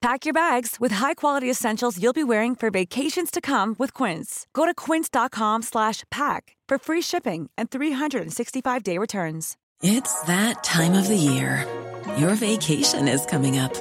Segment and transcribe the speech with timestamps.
[0.00, 4.46] Pack your bags with high-quality essentials you'll be wearing for vacations to come with Quince.
[4.54, 9.58] Go to quince.com slash pack for free shipping and 365-day returns.
[9.82, 11.68] It's that time of the year.
[12.16, 13.74] Your vacation is coming up.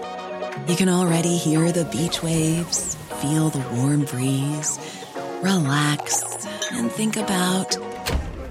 [0.68, 4.78] You can already hear the beach waves, feel the warm breeze,
[5.42, 7.78] relax, and think about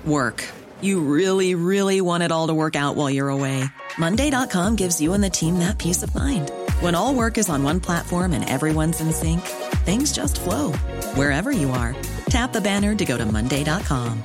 [0.07, 0.43] work.
[0.81, 3.65] You really, really want it all to work out while you're away.
[3.99, 6.51] Monday.com gives you and the team that peace of mind.
[6.81, 9.41] When all work is on one platform and everyone's in sync,
[9.85, 10.71] things just flow
[11.17, 11.97] wherever you are.
[12.31, 14.23] Tap the banner to go to Monday.com.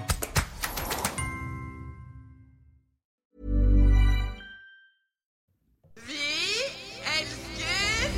[5.95, 6.13] Vi
[7.17, 8.13] elsker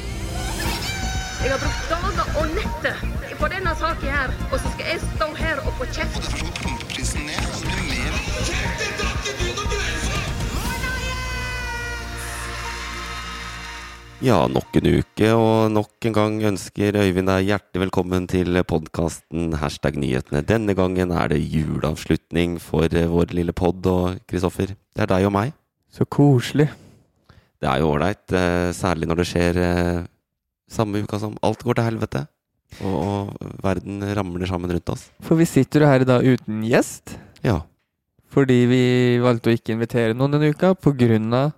[1.44, 2.96] Jeg har brukt dager og netter
[3.40, 6.45] på denne saken her, og så skal jeg stå her og få kjeft.
[14.24, 19.58] Ja, nok en uke, og nok en gang ønsker Øyvind deg hjertelig velkommen til podkasten
[19.60, 20.40] Hashtag nyhetene.
[20.48, 25.28] Denne gangen er det juleavslutning for eh, vår lille pod, og Kristoffer, det er deg
[25.28, 25.52] og meg.
[25.92, 26.70] Så koselig.
[27.60, 30.08] Det er jo ålreit, eh, særlig når det skjer eh,
[30.72, 32.24] samme uka som alt går til helvete,
[32.80, 35.10] og, og verden ramler sammen rundt oss.
[35.28, 37.60] For vi sitter jo her i dag uten gjest, Ja,
[38.32, 38.82] fordi vi
[39.24, 41.52] valgte å ikke invitere noen denne uka på grunn av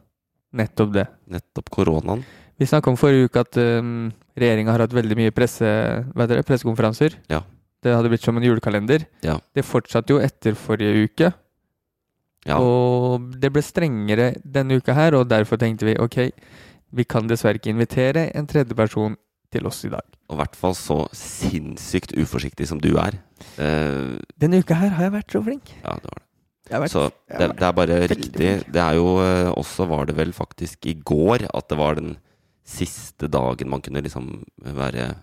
[0.58, 1.08] nettopp det.
[1.30, 2.26] nettopp koronaen.
[2.58, 5.68] Vi snakka om forrige uke at um, regjeringa har hatt veldig mye presse,
[6.18, 7.18] heter pressekonferanser.
[7.30, 7.44] Ja.
[7.86, 9.06] Det hadde blitt som en julekalender.
[9.26, 9.38] Ja.
[9.54, 11.34] Det fortsatte jo etter forrige uke,
[12.48, 16.18] Ja, og det ble strengere denne uka her, og derfor tenkte vi ok,
[16.96, 19.18] vi kan dessverre ikke invitere en tredjeperson
[19.52, 20.06] til oss i dag.
[20.30, 23.18] og i hvert fall så sinnssykt uforsiktig som du er.
[23.60, 25.74] Uh, Denne uka her har jeg vært så flink.
[25.84, 26.24] ja, det var det.
[26.68, 28.50] Vært, Så det, det er bare riktig.
[28.76, 32.18] Det er jo eh, også var det vel faktisk i går at det var den
[32.68, 34.30] siste dagen man kunne liksom
[34.76, 35.14] være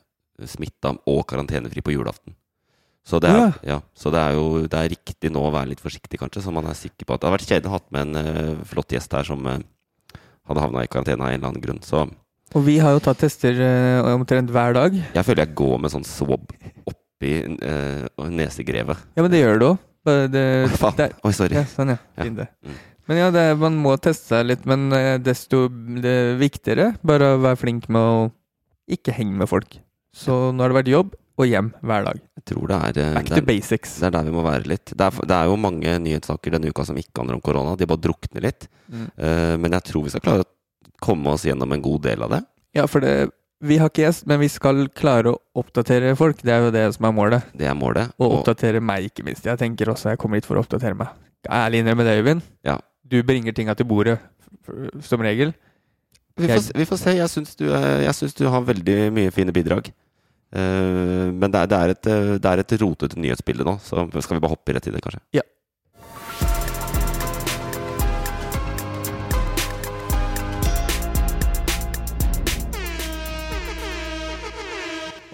[0.49, 2.35] smitta og karantenefri på julaften.
[3.05, 3.79] Så det, er, ja.
[3.93, 6.65] så det er jo det er riktig nå å være litt forsiktig, kanskje, så man
[6.71, 9.13] er sikker på at Det hadde vært kjedelig å ha med en uh, flott gjest
[9.13, 9.59] her som uh,
[10.49, 11.83] hadde havna i karantene av en eller annen grunn.
[11.85, 12.07] Så
[12.57, 14.97] Og vi har jo tatt tester uh, omtrent hver dag.
[14.97, 16.49] jeg føler jeg går med sånn swab
[16.89, 17.35] oppi
[18.41, 19.05] nesegrevet.
[19.17, 19.85] Ja, men det gjør det òg.
[21.25, 21.61] Oi, sorry.
[21.61, 22.01] ja, sånn, ja.
[22.17, 22.25] Ja.
[22.25, 22.49] Fint det.
[22.65, 22.81] Mm.
[23.11, 25.67] Men ja, det, man må teste seg litt, men eh, desto
[26.01, 28.25] det viktigere bare å være flink med å
[28.91, 29.77] ikke henge med folk.
[30.15, 32.19] Så nå har det vært jobb og hjem hver dag.
[32.39, 33.95] Jeg tror det er, eh, Back det to er basics.
[34.01, 34.93] Det er der vi må være litt.
[34.95, 37.77] Det er, det er jo mange nyhetssaker denne uka som ikke handler om korona.
[37.77, 38.69] De bare drukner litt.
[38.89, 39.09] Mm.
[39.19, 40.53] Uh, men jeg tror vi skal klare å
[41.03, 42.41] komme oss gjennom en god del av det.
[42.79, 43.33] Ja, for det,
[43.65, 46.41] vi har ikke gjest, men vi skal klare å oppdatere folk.
[46.45, 47.53] Det er jo det som er målet.
[47.57, 48.15] Det er målet.
[48.21, 49.47] Og oppdatere meg, ikke minst.
[49.49, 51.15] Jeg tenker også jeg kommer hit for å oppdatere meg.
[51.51, 52.45] Ærlig innrømme det, Øyvind.
[52.67, 52.79] Ja.
[53.05, 54.17] Du bringer tinga til bordet
[55.05, 55.53] som regel.
[56.37, 57.13] vi, får, vi får se.
[57.19, 57.67] Jeg syns du,
[58.17, 59.93] syns du har veldig mye fine bidrag.
[60.55, 64.05] Uh, men det er, det, er et, eh, det er et rotete nyhetsbilde nå, så
[64.23, 65.19] skal vi bare hoppe rett i det, kanskje?
[65.35, 65.43] Ja.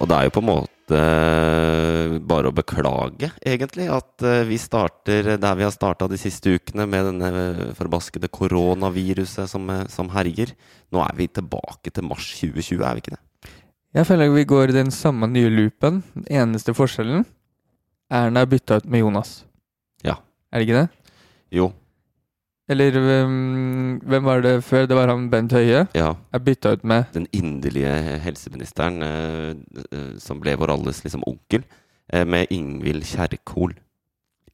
[0.00, 4.58] Og det er jo på en måte eh, bare å beklage, egentlig, at eh, vi
[4.60, 10.10] starter der vi har starta de siste ukene, med denne forbaskede koronaviruset som, eh, som
[10.14, 10.54] herjer.
[10.90, 13.22] Nå er vi tilbake til mars 2020, er vi ikke det?
[13.98, 16.02] Jeg føler vi går i den samme nye loopen.
[16.14, 17.24] Den eneste forskjellen
[18.10, 19.44] Erna er bytta ut med Jonas.
[20.06, 20.16] Ja.
[20.50, 21.14] Er det ikke det?
[21.54, 21.70] Jo.
[22.70, 23.32] Eller hvem,
[24.06, 24.84] hvem var det før?
[24.86, 25.86] Det var han Bent Høie.
[25.96, 26.12] Ja.
[26.36, 27.90] Jeg bytta ut med Den inderlige
[28.22, 29.54] helseministeren eh,
[29.90, 31.64] eh, som ble vår alles liksom onkel,
[32.12, 33.74] eh, med Ingvild Kjerkol.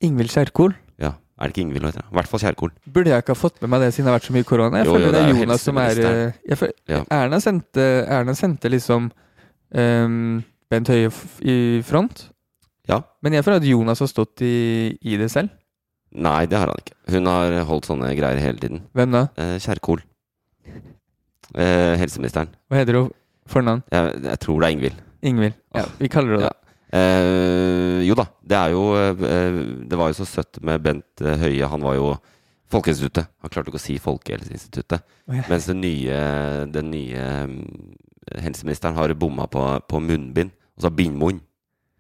[0.01, 0.73] Ingvild Kjerkol.
[1.03, 2.07] Ja, er det ikke Ingvild, hun heter?
[2.09, 2.73] I hvert fall Kjerkol.
[2.89, 4.81] Burde jeg ikke ha fått med meg det siden det har vært så mye korona?
[4.81, 7.03] Jeg Jo, føler jo, det det er Jonas som er eh, føler, Ja.
[7.19, 7.87] Erna, sendte,
[8.17, 9.11] Erna sendte liksom
[9.77, 10.43] um,
[10.73, 11.13] Bent Høie
[11.45, 12.31] i front.
[12.89, 13.03] Ja.
[13.21, 15.53] Men jeg føler at Jonas har stått i, i det selv.
[16.17, 16.97] Nei, det har han ikke.
[17.13, 18.85] Hun har holdt sånne greier hele tiden.
[18.97, 19.27] Hvem da?
[19.41, 20.01] Eh, Kjerkol.
[21.55, 22.55] Eh, helseministeren.
[22.71, 23.11] Hva heter hun
[23.51, 23.83] fornavn?
[23.93, 25.03] Jeg, jeg tror det er Ingvild.
[25.27, 25.59] Ingvild.
[25.77, 26.55] Ja, vi kaller det ja.
[26.97, 29.57] Eh, jo da, det er jo eh,
[29.91, 31.69] Det var jo så søtt med Bent eh, Høie.
[31.69, 32.13] Han var jo
[32.73, 33.29] Folkeinstituttet.
[33.43, 35.05] Han klarte ikke å si Folkehelseinstituttet.
[35.29, 35.45] Oh, ja.
[35.51, 36.17] Mens den nye,
[36.75, 37.61] den nye mm,
[38.43, 40.51] helseministeren har bomma på, på munnbind.
[40.75, 41.39] Og så bindmunn.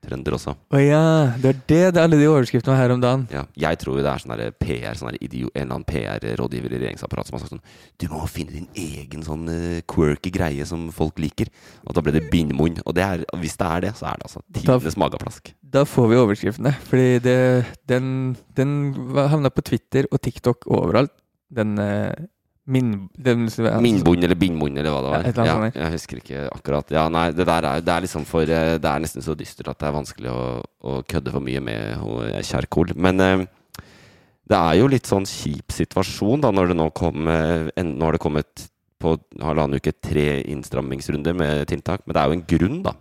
[0.06, 0.54] Trønder også.
[0.56, 1.02] Å ja,
[1.42, 3.26] det er det det er alle de overskriftene var her om dagen.
[3.32, 7.30] Ja, jeg tror det er sånn PR, sånn idiot, en eller annen PR-rådgiver i regjeringsapparatet
[7.30, 7.64] som har sagt sånn
[8.00, 11.50] Du må finne din egen sånn eh, quirky greie som folk liker.
[11.86, 12.80] Og da ble det bindmunn.
[12.84, 15.52] Og det er, hvis det er det, så er det altså tidenes mageplask.
[15.76, 16.72] Da får vi overskriftene.
[16.86, 17.38] Fordi det,
[17.90, 18.08] den,
[18.58, 18.72] den
[19.16, 21.14] havna på Twitter og TikTok og overalt.
[21.56, 22.26] Den eh,
[22.66, 23.08] min...
[23.16, 25.26] Minnbund eller bindbund, eller hva det var.
[25.46, 26.90] Ja, Ja, jeg husker ikke akkurat.
[26.90, 29.70] Ja, nei, det der er, det er liksom for eh, Det er nesten så dystert
[29.70, 30.46] at det er vanskelig å,
[30.82, 32.90] å kødde for mye med Kjerkol.
[32.98, 33.44] Men eh,
[34.50, 38.08] det er jo litt sånn kjip situasjon da når det nå kom eh, en, Nå
[38.08, 38.66] har det kommet
[39.02, 42.02] på halvannen uke tre innstrammingsrunder med tiltak.
[42.06, 42.96] Men det er jo en grunn, da.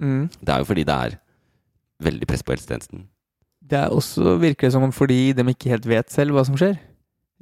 [0.00, 0.24] mm.
[0.40, 1.18] Det er jo fordi det er
[2.04, 3.04] veldig press på helsetjenesten.
[3.64, 6.56] Det er også virker det som om fordi de ikke helt vet selv hva som
[6.60, 6.76] skjer.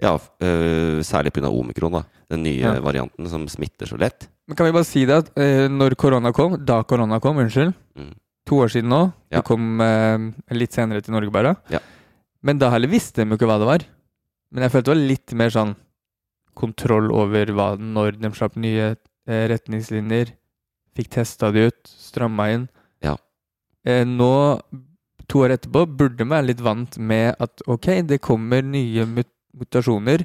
[0.03, 1.49] Ja, øh, særlig pga.
[1.49, 2.03] omikron, da.
[2.31, 2.81] Den nye Ja.
[2.81, 4.29] varianten som smitter så lett.
[4.49, 7.73] Men kan vi bare si det at øh, når korona kom, da korona kom, unnskyld,
[7.97, 8.15] Mm.
[8.47, 9.39] to år siden nå, Ja.
[9.39, 11.79] det kom øh, litt senere til Norge bare, Ja.
[12.43, 13.87] men da heller visste de jo ikke hva det var.
[14.53, 15.77] Men jeg følte det var litt mer sånn
[16.55, 18.97] kontroll over hva når de slapp nye
[19.29, 20.33] eh, retningslinjer,
[20.97, 22.69] fikk testa de ut, stramma inn.
[23.03, 23.17] Ja.
[23.87, 24.61] Eh, nå,
[25.29, 29.29] to år etterpå, burde man være litt vant med at ok, det kommer nye mut
[29.59, 30.25] mutasjoner,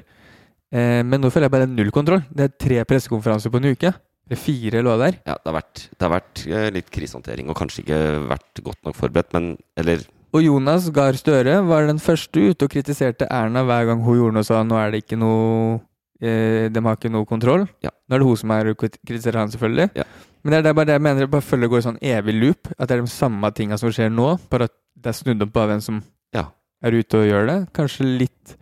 [0.72, 2.22] eh, men nå føler jeg bare null kontroll.
[2.30, 3.94] Det er tre pressekonferanser på en uke.
[4.28, 5.14] Eller fire, lå der.
[5.16, 5.20] er.
[5.24, 8.82] Ja, det har vært, det har vært eh, litt krisehåndtering, og kanskje ikke vært godt
[8.84, 10.02] nok forberedt, men Eller
[10.36, 14.34] Og Jonas Gahr Støre var den første ute og kritiserte Erna hver gang hun gjorde
[14.36, 15.78] noe og sa nå er det ikke noe
[16.20, 17.64] eh, De har ikke noe kontroll.
[17.80, 17.88] Ja.
[18.08, 19.88] Nå er det hun som er kritiserer han, selvfølgelig.
[19.96, 20.04] Ja.
[20.44, 22.68] Men det er det bare det jeg mener, bare følger går i sånn evig loop.
[22.76, 25.56] At det er de samme tinga som skjer nå, bare at det er snudd opp
[25.56, 26.02] av hvem som
[26.36, 26.44] Ja.
[26.84, 27.56] er ute og gjør det.
[27.72, 28.54] Kanskje litt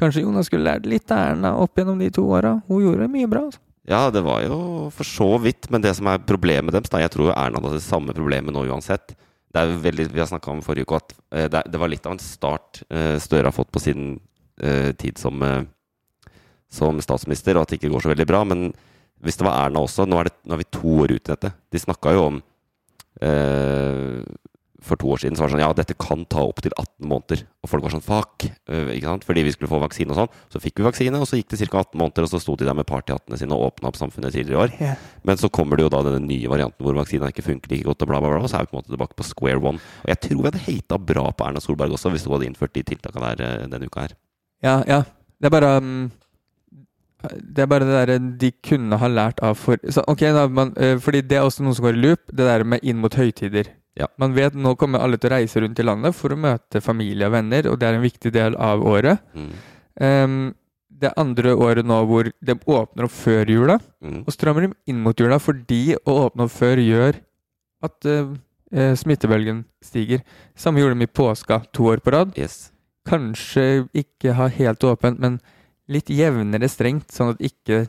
[0.00, 2.56] Kanskje Jonas skulle lært litt av Erna opp gjennom de to åra.
[2.68, 3.44] Hun gjorde mye bra.
[3.48, 3.62] Altså.
[3.86, 4.58] Ja, det var jo
[4.96, 7.76] for så vidt, men det som er problemet deres da, Jeg tror jo Erna hadde
[7.76, 9.12] det samme problemet nå uansett.
[9.54, 12.06] Det er veldig, Vi har snakka om forrige uke at eh, det, det var litt
[12.08, 14.16] av en start eh, Støre har fått på sin
[14.58, 15.44] eh, tid som,
[16.72, 18.42] som statsminister, og at det ikke går så veldig bra.
[18.48, 18.72] Men
[19.22, 21.34] hvis det var Erna også Nå er, det, nå er vi to år ute i
[21.36, 21.52] dette.
[21.70, 22.40] De snakka jo om
[23.20, 24.24] eh,
[24.84, 27.40] For to år siden så var det sånn Ja, dette kan ta opptil 18 måneder.
[27.64, 28.44] Og folk var sånn fuck.
[28.68, 29.24] eh, ikke sant?
[29.24, 30.32] Fordi vi skulle få vaksine og sånn.
[30.52, 31.80] Så fikk vi vaksine, og så gikk det ca.
[31.80, 34.52] 18 måneder, og så sto de der med partyhattene sine og åpna opp samfunnet tidligere
[34.52, 34.98] i år.
[35.24, 38.02] Men så kommer det jo da denne nye varianten hvor vaksina ikke funker like godt,
[38.04, 38.42] og bla, bla, bla.
[38.44, 39.80] Og så er vi på en måte tilbake på square one.
[40.04, 42.74] Og jeg tror vi hadde hata bra på Erna Solberg også, hvis hun hadde innført
[42.76, 44.14] de tiltakene der eh, denne uka her.
[44.62, 45.00] Ja, ja.
[45.40, 46.10] Det er bare um,
[47.24, 50.74] Det er bare det derre de kunne ha lært av for så, Ok, da, man,
[51.00, 53.72] fordi det er også noe som går i loop, det der med inn mot høytider.
[53.96, 54.08] Ja.
[54.18, 57.26] Man vet nå kommer alle til å reise rundt i landet for å møte familie
[57.28, 59.20] og venner, og det er en viktig del av året.
[59.34, 59.52] Mm.
[60.00, 60.54] Um,
[60.90, 64.24] det andre året nå hvor de åpner opp før jula, Mm.
[64.26, 67.16] og strammer dem inn mot jula fordi å åpne opp før gjør
[67.82, 70.22] at eh, smittebølgen stiger.
[70.56, 72.70] Samme gjorde de i påska to år på rad Yes.
[73.06, 75.40] kanskje ikke ha helt åpent, men
[75.88, 77.86] litt jevnere strengt, sånn at ikke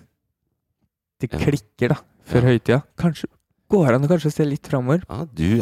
[1.22, 2.48] det klikker da, før Ja.
[2.50, 2.84] høytida.
[2.98, 3.28] Kanskje
[3.70, 5.04] går an å kanskje se litt framover.
[5.10, 5.62] Ja, du,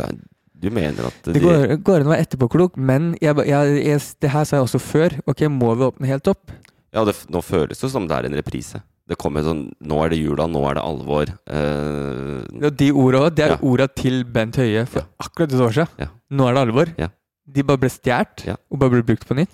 [0.63, 4.01] du mener at Det de- går, går an å være etterpåklok, men jeg, jeg, jeg,
[4.23, 5.17] det her sa jeg også før.
[5.27, 6.51] Ok, må vi åpne helt opp?
[6.93, 8.81] Ja, det, nå føles det som det er en reprise.
[9.09, 11.27] Det kommer sånn Nå er det jula, nå er det alvor.
[11.51, 13.57] Eh, ja, de orda òg, det er Ja.
[13.61, 15.07] orda til Bent Høie for Ja.
[15.27, 15.89] akkurat et år siden.
[15.99, 16.07] Ja.
[16.31, 16.93] Nå er det alvor.
[16.97, 17.09] Ja.
[17.51, 19.51] De bare ble stjålet, og bare ble brukt på nytt.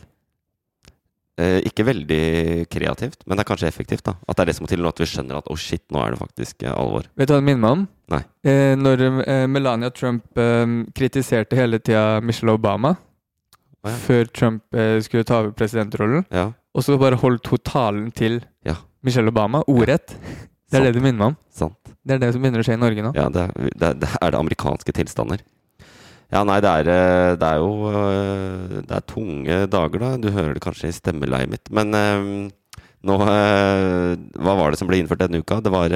[1.39, 2.19] Eh, ikke veldig
[2.69, 4.03] kreativt, men det er kanskje effektivt.
[4.05, 5.83] da At det er det som må til nå, at vi skjønner at å shit,
[5.89, 7.07] nå er det faktisk eh, alvor.
[7.15, 7.85] Vet du hva det minner meg om?
[8.13, 8.21] Nei.
[8.43, 10.65] Eh, når eh, Melania Trump eh,
[10.97, 13.95] kritiserte hele tida Michelle Obama ah, ja.
[14.05, 18.41] før Trump eh, skulle ta over presidentrollen, Ja, og så bare holdt hun talen til
[18.67, 18.75] Ja.
[19.03, 20.11] Michelle Obama ordrett.
[20.69, 21.37] Det er det det minner meg om.
[21.49, 21.77] sant.
[22.05, 23.11] Det er det som begynner å skje i Norge nå.
[23.17, 25.41] Ja, det er det, er- det er det amerikanske tilstander.
[26.29, 30.09] Ja, nei, det er, eh, det er jo eh, Det er tunge dager, da.
[30.21, 31.71] Du hører det kanskje i stemmeleiet mitt.
[31.73, 32.27] Men eh,
[32.99, 35.61] nå Hva var det som ble innført denne uka?
[35.63, 35.93] Det var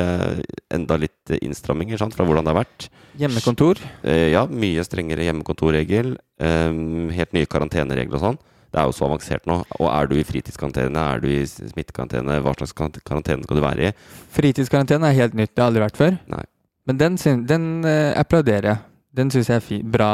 [0.71, 2.85] enda litt innstramminger sant, fra hvordan det har vært.
[3.19, 3.81] Hjemmekontor.
[4.07, 6.13] Ja, mye strengere hjemmekontorregel.
[6.39, 8.39] helt nye karanteneregler og sånn.
[8.71, 9.59] Det er jo så avansert nå.
[9.81, 12.71] Og er du i fritidskarantene, er du i smittekarantene, hva slags
[13.03, 13.93] karantene skal du være i?
[14.39, 16.17] Fritidskarantene er helt nytt, det har aldri vært før.
[16.31, 16.45] Nei.
[16.87, 17.19] Men den,
[17.51, 17.69] den
[18.15, 18.83] applauderer jeg.
[19.13, 20.09] Den syns jeg er fin, bra.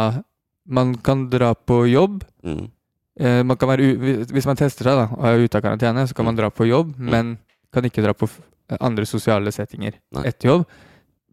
[0.67, 2.23] Man kan dra på jobb.
[2.43, 2.65] Mm.
[3.19, 3.93] Eh, man kan være
[4.31, 6.67] hvis man tester seg da, og er ute av karantene, så kan man dra på
[6.69, 7.37] jobb, men
[7.73, 8.27] kan ikke dra på
[8.79, 10.23] andre sosiale settinger Nei.
[10.29, 10.67] etter jobb.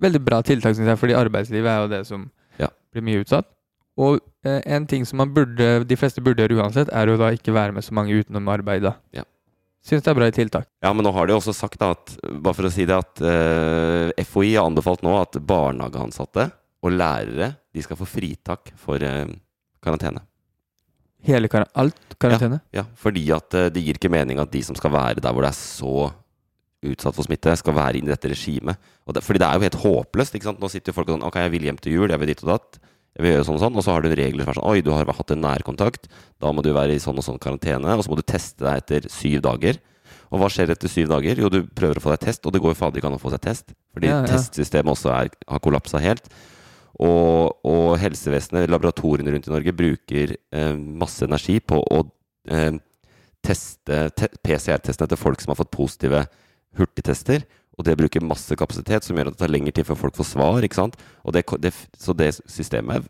[0.02, 2.68] Veldig bra tiltak, syns jeg, fordi arbeidslivet er jo det som Ja.
[2.92, 3.46] blir mye utsatt.
[3.98, 7.30] Og eh, en ting som man burde, de fleste burde gjøre uansett, er jo da
[7.32, 8.82] ikke være med så mange utenom arbeid.
[8.82, 8.94] da.
[9.12, 9.22] Ja.
[9.86, 10.66] Syns det er bra i tiltak.
[10.82, 13.20] Ja, men nå har de også sagt, da, at, bare for å si det, at
[13.22, 16.50] eh, FHI har anbefalt nå at barnehageansatte
[16.84, 19.26] og lærere de skal få fritak for eh,
[19.84, 20.22] karantene.
[21.26, 22.60] Hele kar alt karantene?
[22.76, 25.42] Ja, fordi at eh, det gir ikke mening at de som skal være der hvor
[25.46, 25.94] det er så
[26.86, 28.76] utsatt for smitte, skal være inn i dette regimet.
[29.08, 30.36] Og det, fordi det er jo helt håpløst.
[30.36, 30.60] ikke sant?
[30.62, 32.44] Nå sitter jo folk og sånn Ok, jeg vil hjem til jul, jeg vil dit
[32.44, 32.78] og datt.
[33.16, 33.78] Jeg vil gjøre sånn og sånn.
[33.80, 36.06] Og så har du regler som er sånn Oi, du har hatt en nærkontakt.
[36.38, 37.96] Da må du være i sånn og sånn karantene.
[37.96, 39.80] Og så må du teste deg etter syv dager.
[40.30, 41.40] Og hva skjer etter syv dager?
[41.42, 43.22] Jo, du prøver å få deg test, og det går jo fader ikke an å
[43.22, 43.72] få seg test.
[43.96, 44.30] Fordi Ja, ja.
[44.30, 46.28] testsystemet også er, har kollapsa helt.
[47.04, 52.00] Og, og helsevesenet, laboratoriene rundt i Norge, bruker eh, masse energi på å
[52.48, 52.78] eh,
[53.44, 56.24] teste te PCR-testene til folk som har fått positive
[56.78, 57.44] hurtigtester.
[57.76, 60.30] Og det bruker masse kapasitet, som gjør at det tar lengre tid før folk får
[60.30, 60.64] svar.
[60.64, 60.96] ikke sant?
[61.32, 63.04] Det, det, så det systemet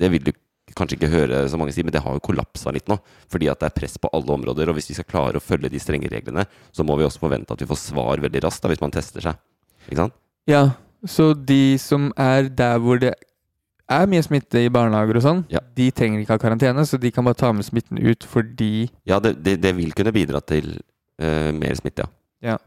[0.00, 0.32] Det vil du
[0.76, 2.96] kanskje ikke høre så mange si, men det har jo kollapsa litt nå.
[3.28, 4.70] Fordi at det er press på alle områder.
[4.70, 7.52] Og hvis vi skal klare å følge de strenge reglene, så må vi også forvente
[7.52, 9.42] at vi får svar veldig raskt da, hvis man tester seg.
[9.88, 10.16] Ikke sant?
[10.48, 10.70] Ja,
[11.06, 13.14] så de som er der hvor det
[13.90, 15.58] er mye smitte i barnehager og sånn, Ja.
[15.74, 19.18] de trenger ikke ha karantene, så de kan bare ta med smitten ut fordi Ja,
[19.18, 20.76] det, det, det vil kunne bidra til
[21.18, 22.52] eh, mer smitte, ja.
[22.52, 22.58] Ja.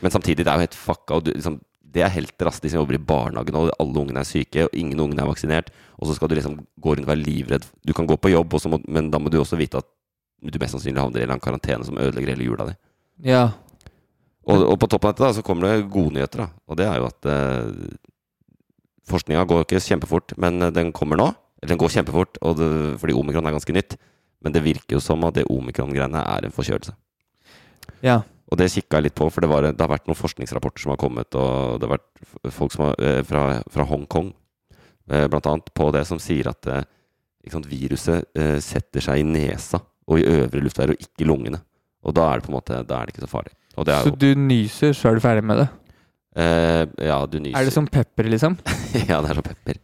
[0.00, 1.14] Men samtidig, det er jo helt fucka.
[1.18, 4.22] Og du, liksom, det er helt raskt, de som jobber i barnehagen, og alle ungene
[4.22, 5.68] er syke, og ingen ungene er vaksinert.
[5.98, 7.66] Og så skal du liksom gå rundt og være livredd.
[7.84, 9.84] Du kan gå på jobb, og så må, men da må du også vite at
[10.40, 12.74] du mest sannsynlig havner i en eller annen karantene som ødelegger hele jula di.
[13.28, 13.42] Ja.
[14.48, 16.48] Og, og på toppen av dette da, så kommer det gode nyheter, da.
[16.70, 17.98] Og det er jo at eh,
[19.10, 21.28] forskninga går ikke kjempefort, men eh, den kommer nå.
[21.60, 22.70] Eller den går kjempefort, og det,
[23.02, 23.98] fordi omikron er ganske nytt.
[24.40, 26.94] Men det virker jo som at det omikron-greiene er en forkjølelse.
[28.06, 28.22] Ja.
[28.50, 30.94] Og det kikka jeg litt på, for det, var, det har vært noen forskningsrapporter som
[30.94, 34.32] har kommet, og det har vært folk som har, eh, fra, fra Hongkong,
[35.12, 36.72] eh, blant annet, på det, som sier at
[37.50, 38.26] sant, viruset
[38.62, 39.80] setter seg i nesa
[40.10, 41.60] og i øvre luftveier, og ikke i lungene.
[42.04, 43.52] Og da er det på en måte, da er det ikke så farlig.
[43.76, 45.68] Og det er Så jo du nyser, så er du ferdig med det?
[46.36, 47.58] eh, Ja, du nyser.
[47.60, 48.56] Er det som pepper, liksom?
[49.08, 49.80] ja, det er som pepper.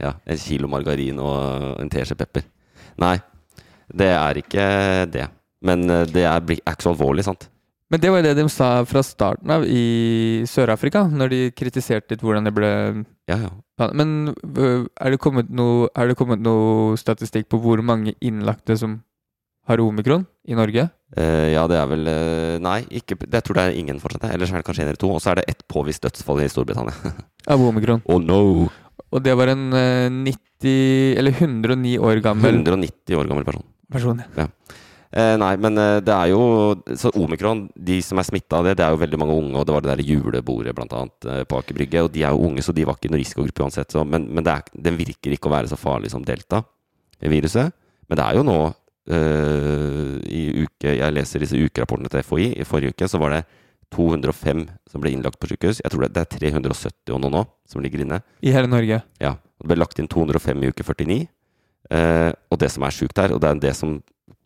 [0.00, 2.42] Ja, En kilo margarin og en teskje pepper.
[3.00, 3.18] Nei,
[3.92, 4.66] det er ikke
[5.12, 5.28] det.
[5.62, 7.48] Men eh, det er, er ikke så alvorlig, sant?
[7.90, 12.14] Men det var jo det de sa fra starten av i Sør-Afrika, når de kritiserte
[12.14, 12.68] litt hvordan det ble
[13.26, 13.88] Ja, ja.
[13.98, 18.76] Men øh, er det, kommet noe, er det kommet noe statistikk på hvor mange innlagte
[18.78, 19.00] som
[19.70, 20.88] har omikron i Norge?
[21.16, 24.28] Uh, ja, det er vel uh, Nei, ikke, det, jeg tror det er ingen fortsatt.
[24.30, 25.10] Ellers er det kanskje en eller to.
[25.14, 27.14] Og så er det ett påvist dødsfall i Storbritannia.
[27.52, 28.04] Av omikron.
[28.06, 28.68] oh no!
[29.10, 33.66] Og det var en uh, 90 Eller 109 år gammel 190 år gammel person.
[33.90, 34.22] person.
[34.36, 34.50] ja.
[35.10, 36.42] Eh, nei, men eh, det er jo
[36.94, 39.56] Så omikron, de som er smitta av det, det er jo veldig mange unge.
[39.58, 42.04] Og det var det der julebordet blant annet eh, på Aker Brygge.
[42.06, 43.90] Og de er jo unge, så de var ikke noen risikogruppe uansett.
[43.90, 47.74] Så, men men det er, den virker ikke å være så farlig som delta-viruset.
[48.06, 48.76] Men det er jo nå eh,
[49.08, 52.50] i uke Jeg leser disse ukerapportene til FHI.
[52.60, 53.40] I forrige uke så var det
[53.90, 55.80] 205 som ble innlagt på sykehus.
[55.82, 58.20] Jeg tror det, det er 370 og noe nå som ligger inne.
[58.42, 59.00] I hele Norge.
[59.22, 61.26] Ja, Det ble lagt inn 205 i uke 49.
[61.90, 63.96] Eh, og det som er sjukt her, og det er det som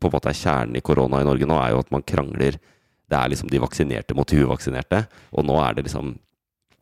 [0.01, 2.57] på en måte er kjernen i korona i Norge nå, er jo at man krangler
[3.05, 5.05] Det er liksom de vaksinerte mot de uvaksinerte.
[5.37, 6.15] Og nå er det liksom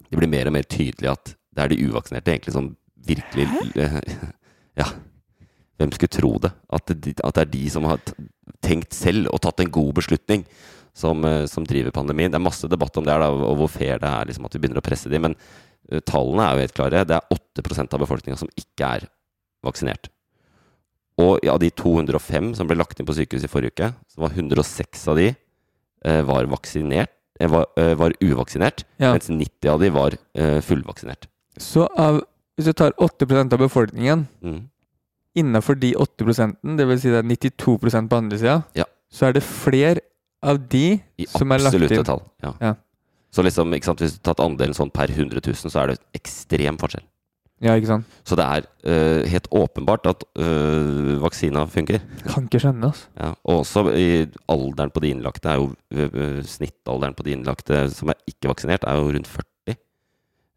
[0.08, 2.76] Det blir mer og mer tydelig at det er de uvaksinerte egentlig som
[3.06, 4.00] virkelig Hæ?
[4.80, 4.86] Ja.
[5.80, 6.52] Hvem skulle tro det?
[6.70, 7.16] At, det?
[7.24, 7.98] at det er de som har
[8.62, 10.44] tenkt selv og tatt en god beslutning,
[10.94, 12.30] som, eh, som driver pandemien.
[12.30, 14.54] Det er masse debatt om det, her, da, og hvor fair det er liksom, at
[14.54, 15.22] vi begynner å presse dem.
[15.28, 15.36] Men
[15.90, 17.04] eh, tallene er jo helt klare.
[17.08, 19.08] Det er 8% av befolkninga som ikke er
[19.64, 20.10] vaksinert.
[21.20, 24.32] Og av de 205 som ble lagt inn på sykehus i forrige uke, så var
[24.36, 29.12] 106 av de eh, var vaksinert, eh, var, eh, var uvaksinert, Ja.
[29.12, 30.16] mens 90 av de var
[30.64, 31.28] fullvaksinert.
[31.60, 32.22] Så av,
[32.56, 34.68] hvis du tar 8% av befolkningen Mm.
[35.38, 38.84] Innafor de 8% det vil si det er 92 på andre sida, Ja.
[39.12, 40.00] så er det flere
[40.42, 42.04] av de I som er lagt absolutte inn.
[42.04, 42.22] tall.
[42.42, 42.52] Ja.
[42.60, 42.74] Ja.
[43.32, 45.92] Så liksom, ikke sant, hvis du har tatt andelen sånn per 100 000, så er
[45.92, 47.04] det ekstrem forskjell.
[47.62, 48.04] Ja, ikke sant?
[48.26, 52.02] Så det er uh, helt åpenbart at uh, vaksina funker.
[52.26, 53.06] Kan ikke skjønne, altså.
[53.16, 57.84] Ja, og også i alderen på de innlagte er jo øh, Snittalderen på de innlagte
[57.94, 59.78] som er ikke vaksinert, er jo rundt 40.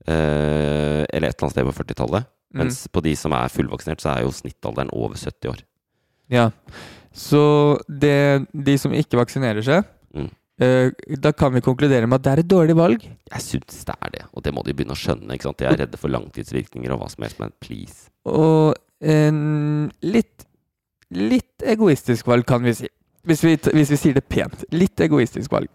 [0.06, 2.28] Eh, eller et eller annet sted på 40-tallet.
[2.56, 2.62] Mm.
[2.64, 5.60] Mens på de som er fullvaksinert, så er jo snittalderen over 70 år.
[6.32, 6.50] Ja.
[7.12, 7.42] Så
[7.88, 9.84] det, de som ikke vaksinerer seg
[10.16, 10.30] Mm.
[10.64, 13.02] eh, Da kan vi konkludere med at det er et dårlig valg.
[13.04, 15.34] Jeg syns det er det, og det må de begynne å skjønne.
[15.36, 15.58] ikke sant?
[15.60, 18.10] De er redde for langtidsvirkninger og hva som helst, men please.
[18.26, 20.46] Og en litt
[21.12, 22.88] Litt egoistisk valg, kan vi si.
[23.28, 24.64] Hvis vi, hvis vi sier det pent.
[24.72, 25.70] Litt egoistisk valg.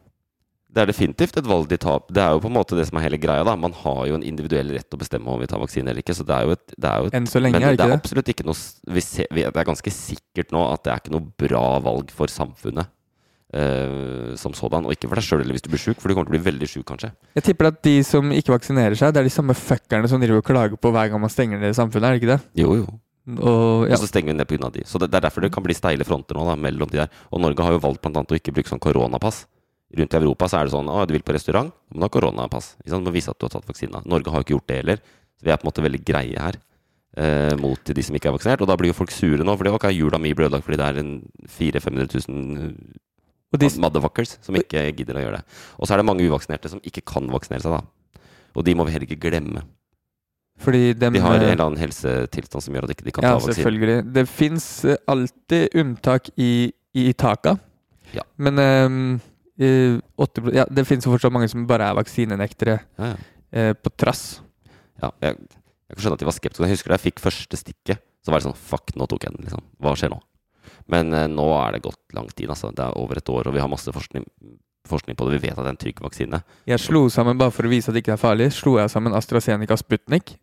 [0.71, 2.05] Det er definitivt et valg de tar.
[2.15, 3.43] Det er jo på en måte det som er hele greia.
[3.43, 3.57] da.
[3.59, 6.15] Man har jo en individuell rett til å bestemme om vi tar vaksine eller ikke.
[6.15, 7.83] så det er jo et, det er jo et Enn så lenge, Men er det
[7.83, 7.99] er ikke det?
[8.05, 11.15] absolutt ikke noe vi ser, vi, Det er ganske sikkert nå at det er ikke
[11.17, 12.87] noe bra valg for samfunnet.
[13.51, 16.15] Uh, som sådan, og ikke for deg sjøl eller hvis du blir sjuk, for du
[16.15, 17.11] kommer til å bli veldig sjuk, kanskje.
[17.35, 20.39] Jeg tipper at de som ikke vaksinerer seg, det er de samme fuckerne som driver
[20.39, 22.41] og klager på hver gang man stenger ned samfunnet, er det ikke det?
[22.63, 22.87] Jo, jo.
[23.43, 24.71] Og ja, Og så stenger vi ned pga.
[24.71, 24.85] de.
[24.87, 27.11] Så det, det er derfor det kan bli steile fronter nå da, mellom de der.
[27.35, 28.23] Og Norge har jo valgt bl.a.
[28.23, 29.43] å ikke bruke sånn koronapass.
[29.99, 32.13] Rundt i Europa så er det sånn at du vil på restaurant, du må ha
[32.15, 32.77] koronapass.
[32.79, 33.03] Ikke sant?
[33.05, 34.03] Du må vise at du har tatt vaksina.
[34.07, 35.01] Norge har jo ikke gjort det heller.
[35.41, 36.59] Så vi er på en måte veldig greie her
[37.19, 38.63] eh, mot de som ikke er vaksinert.
[38.63, 40.87] Og da blir jo folk sure nå, fordi ok, jula mi ble ødelagt fordi det
[40.87, 41.15] er en
[41.49, 42.99] 400 000-500 000
[43.51, 45.59] og de, motherfuckers som ikke gidder å gjøre det.
[45.81, 48.23] Og så er det mange uvaksinerte som ikke kan vaksinere seg, da.
[48.55, 49.65] Og de må vi heller ikke glemme.
[50.61, 53.27] fordi dem, De har en eh, eller annen helsetilstand som gjør at de ikke kan
[53.27, 53.57] Ja, ta vaksine.
[53.59, 53.97] selvfølgelig.
[54.15, 54.69] Det fins
[55.09, 57.57] alltid unntak i, i taka.
[58.15, 58.23] Ja.
[58.39, 59.21] Men ehm,
[59.61, 63.17] 80, pro- ja, det finnes jo fortsatt mange som bare er vaksinenektere Ja, ja.
[63.53, 64.41] eh, på trass.
[65.03, 65.37] Ja, jeg,
[65.91, 66.65] jeg kan skjønne at de var skeptiske.
[66.69, 69.35] Jeg husker da jeg fikk første stikket, så var det sånn Fuck, nå tok jeg
[69.37, 69.65] den, liksom.
[69.81, 70.21] Hva skjer nå?
[70.91, 72.73] Men eh, nå er det gått lang tid, altså.
[72.75, 74.25] Det er over et år, og vi har masse forskning,
[74.89, 75.39] forskning på det.
[75.39, 76.41] Vi vet at det er en trygg vaksine.
[76.69, 79.15] Jeg slo sammen, bare for å vise at det ikke er farlig, slo jeg sammen
[79.17, 80.37] AstraZeneca Sputnik.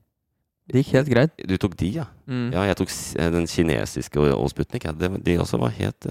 [0.67, 1.31] Det gikk helt greit.
[1.47, 2.05] Du tok de, ja?
[2.27, 2.49] Mm.
[2.51, 2.89] Ja, jeg tok
[3.37, 4.83] den kinesiske og, og Sputnik.
[4.83, 4.91] Ja.
[4.91, 6.09] Det, de også var helt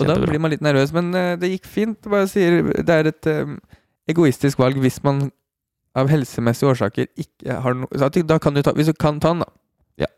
[0.00, 1.98] Og da blir man litt nervøs, men eh, det gikk fint.
[2.00, 3.58] Det Bare sier, det er et um,
[4.10, 5.26] egoistisk valg hvis man
[5.98, 9.44] av helsemessige årsaker ikke har noe Da kan du ta Hvis du kan ta den,
[9.44, 10.06] da.
[10.06, 10.08] Ja.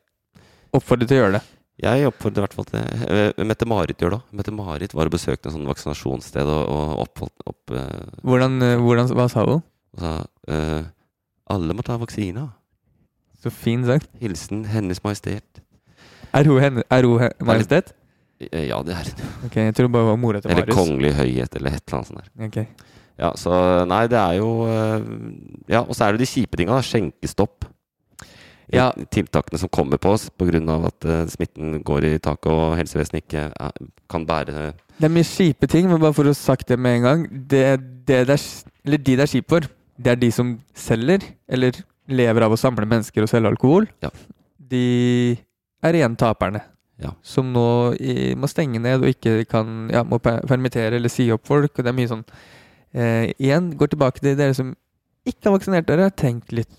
[0.77, 1.43] Oppfordre til å gjøre det.
[1.83, 4.29] Jeg oppfordrer i hvert fall til eh, Mette-Marit gjør det òg.
[4.39, 9.27] Mette-Marit var og besøkte en sånn vaksinasjonssted og, og oppholdt opp uh, Hvordan, hvordan Hva
[9.33, 9.65] sa hun?
[9.99, 10.87] Hun sa uh,
[11.51, 12.47] Alle må ta vaksina.
[13.43, 14.07] Så fin sagt.
[14.23, 15.61] Hilsen Hennes Majestet.
[16.35, 17.93] Er hun, henne, er hun majestet?
[18.53, 19.29] Eh, Ja, det er hun.
[19.49, 22.21] Okay, jeg tror det var mora til Eller Kongelig høyhet, eller et eller annet sånt
[22.21, 22.47] der.
[22.49, 22.67] Okay.
[23.19, 23.53] Ja, så
[23.87, 25.05] nei, det er jo eh,
[25.71, 26.81] Ja, og så er det de kjipe tinga.
[26.83, 27.69] Skjenkestopp.
[28.73, 28.89] Ja.
[29.13, 30.59] Tiltakene som kommer på oss pga.
[30.87, 35.29] at uh, smitten går i taket og helsevesenet ikke eh, kan bære Det er mye
[35.29, 38.39] kjipe ting, men bare for å ha sagt det med en gang det, det det
[38.39, 38.47] er,
[38.87, 41.77] Eller de det er kjipt for, det er de som selger, eller
[42.09, 43.87] lever av å samle mennesker og selge alkohol.
[44.03, 44.11] Ja.
[44.59, 45.37] De
[45.85, 46.61] er igjen taperne.
[47.03, 47.11] Ja.
[47.27, 47.67] Som nå
[47.99, 51.73] i, må stenge ned og ikke kan Ja, må permittere eller si opp folk.
[51.75, 52.25] Og det er mye sånn
[52.95, 54.75] eh, Igjen, går tilbake til dere som
[55.27, 56.11] ikke har vaksinert dere.
[56.15, 56.71] Tenk litt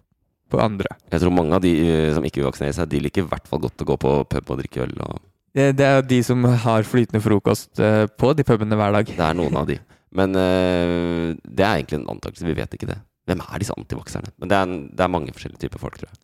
[0.52, 0.92] på andre.
[1.12, 3.50] Jeg tror mange av de eh, som ikke vil vaksinere seg, de liker i hvert
[3.50, 4.94] fall godt å gå på pub og drikke øl.
[5.08, 5.18] Og
[5.56, 9.12] Det, det er jo de som har flytende frokost eh, på de pubene hver dag.
[9.12, 9.80] det er noen av de.
[10.16, 12.48] Men eh, det er egentlig en antakelse.
[12.48, 13.02] Vi vet ikke det.
[13.26, 14.32] Hvem er disse antivakserne?
[14.40, 16.20] Men det er, det er mange forskjellige typer folk, tror jeg.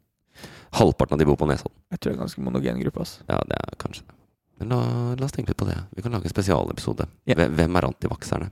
[0.77, 1.75] Halvparten av de bor på Nesodden.
[1.91, 3.01] Jeg tror det er en ganske monogen gruppe.
[3.03, 3.17] ass.
[3.27, 4.15] Ja, det er kanskje det.
[4.61, 4.79] Men la,
[5.19, 5.77] la oss tenke litt på det.
[5.97, 7.07] Vi kan lage en spesialepisode.
[7.27, 7.35] Ja.
[7.35, 8.51] Hvem- Hvem er antivakserne?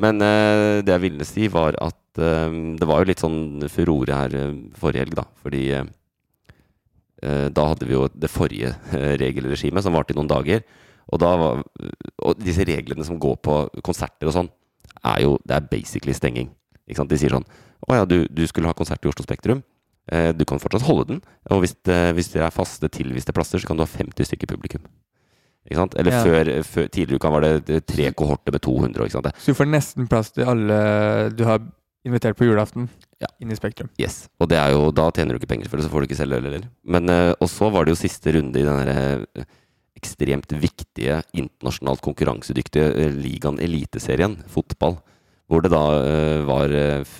[0.00, 4.16] Men eh, det jeg ville si, var at eh, det var jo litt sånn furore
[4.22, 5.24] her eh, forrige helg, da.
[5.44, 5.84] Fordi eh,
[7.22, 10.64] eh, da hadde vi jo det forrige eh, regelregimet, som varte i noen dager.
[11.10, 11.62] Og, da var,
[12.22, 13.56] og disse reglene som går på
[13.86, 14.50] konserter og sånn,
[15.06, 16.50] er jo Det er basically stenging.
[16.86, 17.10] Ikke sant?
[17.10, 17.44] De sier sånn
[17.88, 19.62] Å ja, du, du skulle ha konsert i Oslo Spektrum.
[20.10, 21.20] Eh, du kan fortsatt holde den.
[21.50, 24.46] Og hvis det, hvis det er faste tilviste plasser, så kan du ha 50 stykker
[24.50, 24.82] publikum.
[25.68, 25.94] Ikke sant?
[26.00, 26.22] Eller Ja.
[26.24, 29.04] før, før Tidligere uka var det tre kohorter med 200.
[29.04, 29.26] Ikke sant?
[29.38, 31.60] Så du får nesten plass til alle du har
[32.06, 32.88] invitert på julaften
[33.20, 33.28] Ja.
[33.40, 33.90] inn i Spektrum.
[34.00, 34.28] Yes.
[34.40, 36.16] Og det er jo, da tjener du ikke penger for det, så får du ikke
[36.16, 36.68] selge øl heller.
[36.84, 39.44] Men eh, Og så var det jo siste runde i den eh,
[40.00, 44.96] ekstremt viktige, internasjonalt konkurransedyktige eh, ligaen Eliteserien, fotball.
[45.50, 47.14] Hvor det da eh, var eh,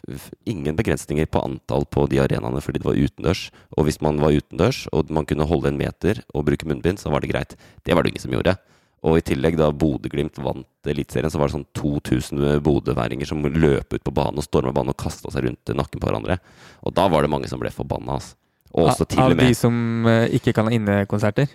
[0.46, 3.48] ingen begrensninger på antall på de arenaene fordi det var utendørs.
[3.74, 7.10] Og hvis man var utendørs og man kunne holde en meter og bruke munnbind, så
[7.10, 7.56] var det greit.
[7.82, 8.54] Det var det ingen som gjorde.
[9.00, 13.96] Og i tillegg, da Bodø-Glimt vant Eliteserien, så var det sånn 2000 bodøværinger som løp
[13.96, 16.36] ut på banen og storma banen og kasta seg rundt nakken på hverandre.
[16.84, 18.18] Og da var det mange som ble forbanna.
[18.20, 18.36] Altså.
[18.70, 21.48] Og også til Av de som eh, ikke kan ha innekonserter.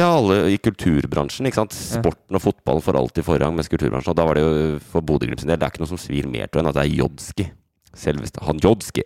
[0.00, 1.46] Ja, alle i kulturbransjen.
[1.48, 1.76] ikke sant?
[1.76, 5.40] Sporten og fotball får alltid forrang, mens kulturbransjen Og da var det jo for Bodø-Glimt
[5.44, 7.46] sin del Det er ikke noe som svir mer til enn at det er Jodski.
[7.94, 9.02] Selveste han Jodski.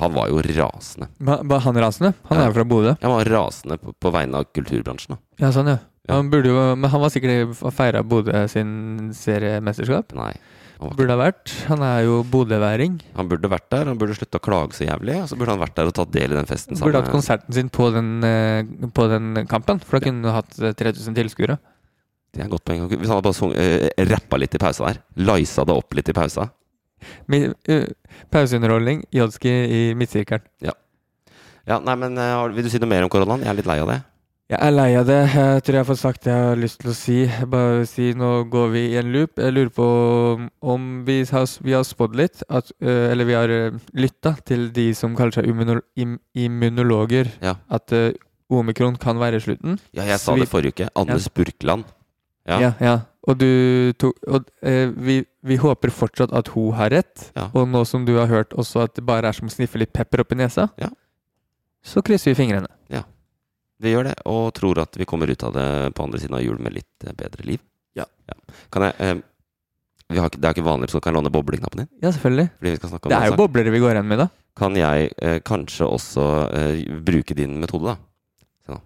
[0.00, 1.10] Han var jo rasende.
[1.20, 2.14] Ba- Var han rasende?
[2.30, 2.44] Han Ja.
[2.44, 2.94] er jo fra Bodø.
[3.02, 5.16] Han var rasende på, på vegne av kulturbransjen.
[5.16, 5.18] da.
[5.44, 5.78] Ja, sånn, ja.
[6.08, 6.14] Ja.
[6.16, 10.14] Han burde jo, men han var sikkert feira Bodø sin seriemesterskap.
[10.16, 10.32] Nei.
[10.80, 11.50] Burde ha vært.
[11.68, 12.94] Han er jo bodøværing.
[13.16, 13.84] han burde vært der.
[13.90, 15.18] Han burde slutta å klage så jævlig.
[15.22, 16.78] Og så burde han vært der og tatt del i den festen.
[16.80, 18.62] Burde hatt konserten sin på den, eh,
[18.96, 21.58] på den kampen, for da kunne han hatt eh, 3000 tilskuere.
[22.32, 22.86] Det er et godt poeng.
[22.88, 25.02] Hvis han hadde bare sung, eh, rappa litt i pausa der.
[25.16, 26.48] Lisa det opp litt i pausa.
[27.28, 27.86] Mi- eh,
[28.30, 30.42] Pauseunderholdning, Jodski i midtsirkelen.
[31.68, 33.40] Ja, nei, men uh, Vil du si noe mer om koronaen?
[33.44, 34.00] Jeg er litt lei av det.
[34.50, 35.18] Jeg er lei av det.
[35.30, 37.18] Jeg tror jeg har fått sagt det jeg har lyst til å si.
[37.52, 39.38] Bare si Nå går vi i en loop.
[39.38, 39.84] Jeg lurer på
[40.72, 44.66] om vi har, vi har spådd litt, at, øh, eller vi har øh, lytta til
[44.74, 45.46] de som kaller seg
[46.34, 47.54] immunologer, Ja.
[47.70, 48.10] at uh,
[48.50, 49.78] omikron kan være slutten.
[49.94, 50.88] Ja, jeg sa vi- det forrige uke.
[50.98, 51.84] Anders Burkland.
[52.48, 52.58] Ja.
[52.60, 52.96] Ja, ja.
[53.28, 57.30] Og du tok Og eh, vi, vi håper fortsatt at hun har rett.
[57.36, 57.50] Ja.
[57.54, 59.92] Og nå som du har hørt også at det bare er som å sniffe litt
[59.92, 60.88] pepper opp i nesa, Ja.
[61.84, 62.66] så krysser vi fingrene.
[63.80, 65.66] Vi gjør det, og tror at vi kommer ut av det
[65.96, 67.60] på andre siden av jul med litt eh, bedre liv.
[67.96, 68.04] Ja.
[68.72, 69.14] Kan jeg eh,
[70.10, 71.88] vi har, ikke- Det er ikke vanlig, så kan jeg låne bobleknappen din?
[72.02, 72.48] Ja, selvfølgelig.
[72.60, 73.38] Det er jo sak.
[73.38, 74.28] boblere vi går igjen med, da.
[74.58, 77.96] Kan jeg eh, kanskje også eh, bruke din metode, da?
[78.66, 78.80] Se nå.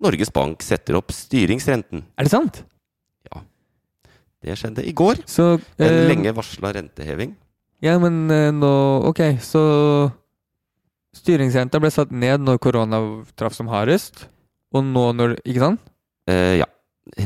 [0.00, 2.04] Norges Bank setter opp styringsrenten.
[2.18, 2.62] Er det sant?
[3.30, 3.42] Ja.
[4.42, 5.20] Det skjedde i går.
[5.28, 7.34] Så En eh, lenge varsla renteheving.
[7.84, 8.70] Ja, men eh, nå
[9.08, 9.62] Ok, så
[11.16, 13.00] styringsrenta ble satt ned når korona
[13.38, 14.26] traff som hardest.
[14.74, 15.80] Og nå når Ikke sant?
[16.30, 16.68] Eh, ja.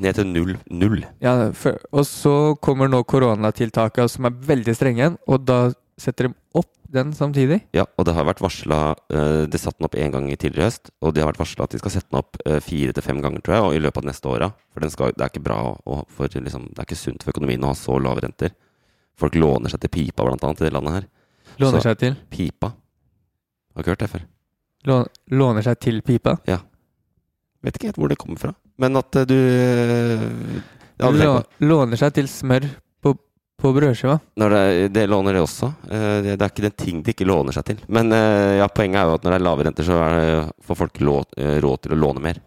[0.01, 0.55] Ned til null.
[0.71, 1.03] Null.
[1.21, 5.59] Ja, for, og så kommer nå koronatiltakene som er veldig strenge og da
[6.01, 7.59] setter de opp den samtidig.
[7.75, 8.79] Ja, og det har vært varsla
[9.11, 11.75] De satte den opp én gang i tidligere høst, og de har vært varsla at
[11.75, 13.99] de skal sette den opp uh, fire til fem ganger, tror jeg, og i løpet
[14.01, 14.49] av de neste åra.
[14.73, 17.35] For den skal, det er ikke bra å, for, liksom, Det er ikke sunt for
[17.35, 18.55] økonomien å ha så lave renter.
[19.19, 21.11] Folk låner seg til pipa, blant annet, i det landet her.
[21.63, 22.17] Låner Så- seg til.
[22.31, 22.73] Pipa.
[23.75, 24.25] Har ikke hørt det før.
[24.85, 26.37] Lån, låner seg til pipa.
[26.49, 26.59] Ja.
[27.65, 28.53] Vet ikke helt hvor det kommer fra.
[28.79, 30.25] Men at eh, du eh,
[31.01, 31.31] ja, Lå,
[31.65, 32.67] låner seg til smør
[33.03, 33.15] på,
[33.61, 34.19] på brødskiva.
[34.39, 35.71] Det, det låner det også.
[35.89, 37.81] Eh, Det, det er ikke den ting de ikke låner seg til.
[37.89, 40.29] Men eh, ja, poenget er jo at når det er lave renter, så det,
[40.69, 42.43] får folk eh, råd til å låne mer.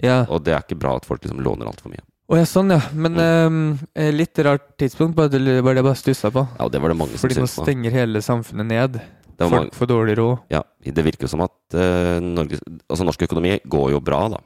[0.00, 0.22] Ja.
[0.32, 2.04] Og det er ikke bra at folk liksom låner altfor mye.
[2.30, 2.78] Å ja, sånn, ja.
[2.94, 3.78] Men Mm.
[3.98, 6.44] eh, litt rart tidspunkt, bare det var det jeg bare stussa på.
[6.60, 9.00] Ja, det var det mange som Fordi nå stenger hele samfunnet ned.
[9.40, 10.38] Det var Folk får dårlig råd.
[10.52, 12.58] ja, det virker jo som at uh, Norge,
[12.90, 14.40] altså norsk økonomi går jo bra, da.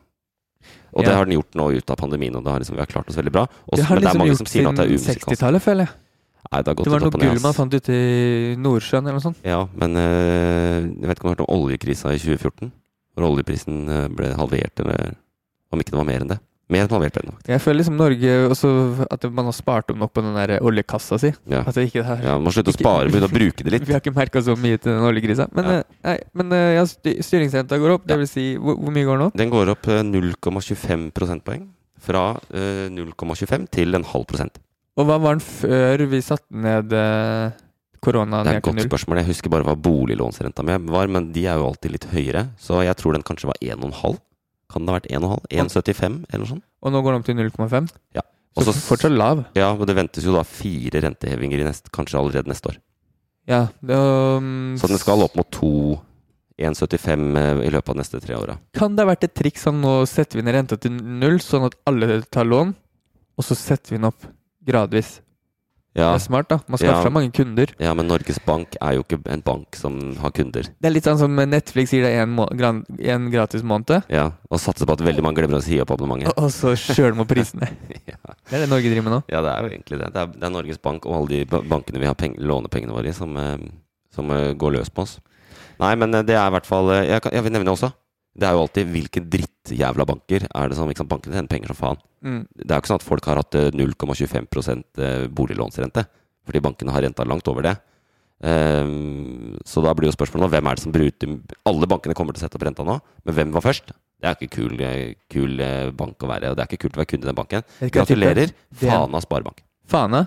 [0.94, 2.90] Og det har den gjort nå ut av pandemien, og det har liksom, vi har
[2.90, 3.42] klart oss veldig bra.
[3.66, 5.96] Også, Det har er liksom gjort det er siden 60-tallet, føler jeg.
[6.44, 9.24] Nei, det har gått Det var noe gull man fant ute i Nordsjøen eller noe
[9.24, 9.42] sånt.
[9.42, 12.70] Ja, men uh, jeg vet ikke om du har hørt om oljekrisa i 2014?
[13.14, 15.12] Hvor oljeprisen eh, ble halvert, eller
[15.70, 16.38] om ikke det var mer enn det.
[16.72, 17.36] Mer enn halvert ble den.
[17.44, 18.68] Jeg føler liksom Norge også
[19.12, 21.30] At man har spart opp nok på den der oljekassa si.
[21.50, 21.60] Ja.
[21.60, 23.84] At det ikke er ja, Man må slutte å spare, begynne å bruke det litt.
[23.88, 25.48] Vi har ikke merka så mye til den oljekrisa.
[25.52, 25.76] Men, Ja.
[25.82, 28.06] eh, nei, men eh, ja, styringsrenta går opp.
[28.08, 29.36] Det vil si, hvor, hvor mye går den opp?
[29.42, 31.68] Den går opp eh, 0,25 prosentpoeng.
[32.04, 34.56] Fra eh, 0,25 til en halv prosent.
[34.96, 37.54] Og hva var den før vi satte ned eh,
[38.04, 39.20] korona Det er et godt spørsmål.
[39.22, 42.48] Jeg husker bare hva boliglånsrenta mi var, men de er jo alltid litt høyere.
[42.60, 44.16] Så jeg tror den kanskje var 1,5.
[44.74, 45.44] Kan det ha vært 1,5?
[45.54, 46.64] 1,75 eller noe sånt?
[46.82, 47.92] Og nå går den opp til 0,5?
[48.18, 48.24] Ja.
[48.54, 49.44] Så fortsatt lav.
[49.58, 52.80] Ja, men det ventes jo da fire rentehevinger i neste, kanskje allerede neste år.
[53.50, 53.66] Ja.
[53.82, 55.70] Det, um, Så den skal opp mot 2
[56.58, 58.56] 1,75 eh, i løpet av de neste tre åra.
[58.78, 61.66] Kan det ha vært et triks sånn nå setter vi ned renta til null, sånn
[61.66, 62.70] at alle tar lån,
[63.34, 64.28] og så setter vi den opp
[64.64, 65.16] gradvis?
[65.94, 66.56] Ja, Det er smart, da.
[66.66, 67.02] Man skaffer Ja.
[67.04, 67.66] seg mange kunder.
[67.78, 70.62] ja, men Norges Bank er jo ikke en bank som har kunder.
[70.62, 74.86] Det er litt sånn som Netflix en, må gran- en gratis måned, Ja, Og satser
[74.86, 76.34] på at veldig mange glemmer å si opp abonnementet.
[76.36, 77.68] og og så kjører de opp prisene.
[78.08, 78.16] Ja.
[78.50, 79.22] Det er det Norge driver med nå.
[79.28, 80.12] Ja, det er jo egentlig det.
[80.12, 83.06] Det er, det er Norges Bank og alle de bankene vi har peng lånepengene våre
[83.08, 83.56] i, som, eh,
[84.12, 85.20] som eh, går løs på oss.
[85.78, 87.92] Nei, men eh, det er i hvert fall Jeg, kan, jeg vil nevne også.
[88.34, 91.78] Det er jo alltid hvilke drittjævla banker er det som liksom, Bankene tjener penger som
[91.78, 92.04] faen.
[92.24, 92.42] Mm.
[92.50, 96.06] Det er jo ikke sånn at folk har hatt eh, 0,25 eh, boliglånsrente.
[96.44, 97.74] Fordi bankene har renta langt over det.
[98.44, 101.30] Um, så da blir jo spørsmålet nå, hvem er det som bruker
[101.70, 103.94] Alle bankene kommer til å sette opp renta nå, men hvem var først?
[104.20, 106.98] Det er ikke kul, eh, kul eh, bank å være, og det er ikke kult
[106.98, 107.64] å være kunde i den banken.
[107.94, 108.52] Gratulerer.
[108.80, 109.62] Fana Sparebank.
[109.88, 110.24] Fana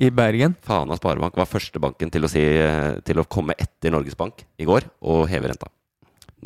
[0.00, 0.56] i Bergen.
[0.64, 4.44] Fana Sparebank var første banken til å, si, eh, til å komme etter Norges Bank
[4.58, 5.70] i går og heve renta.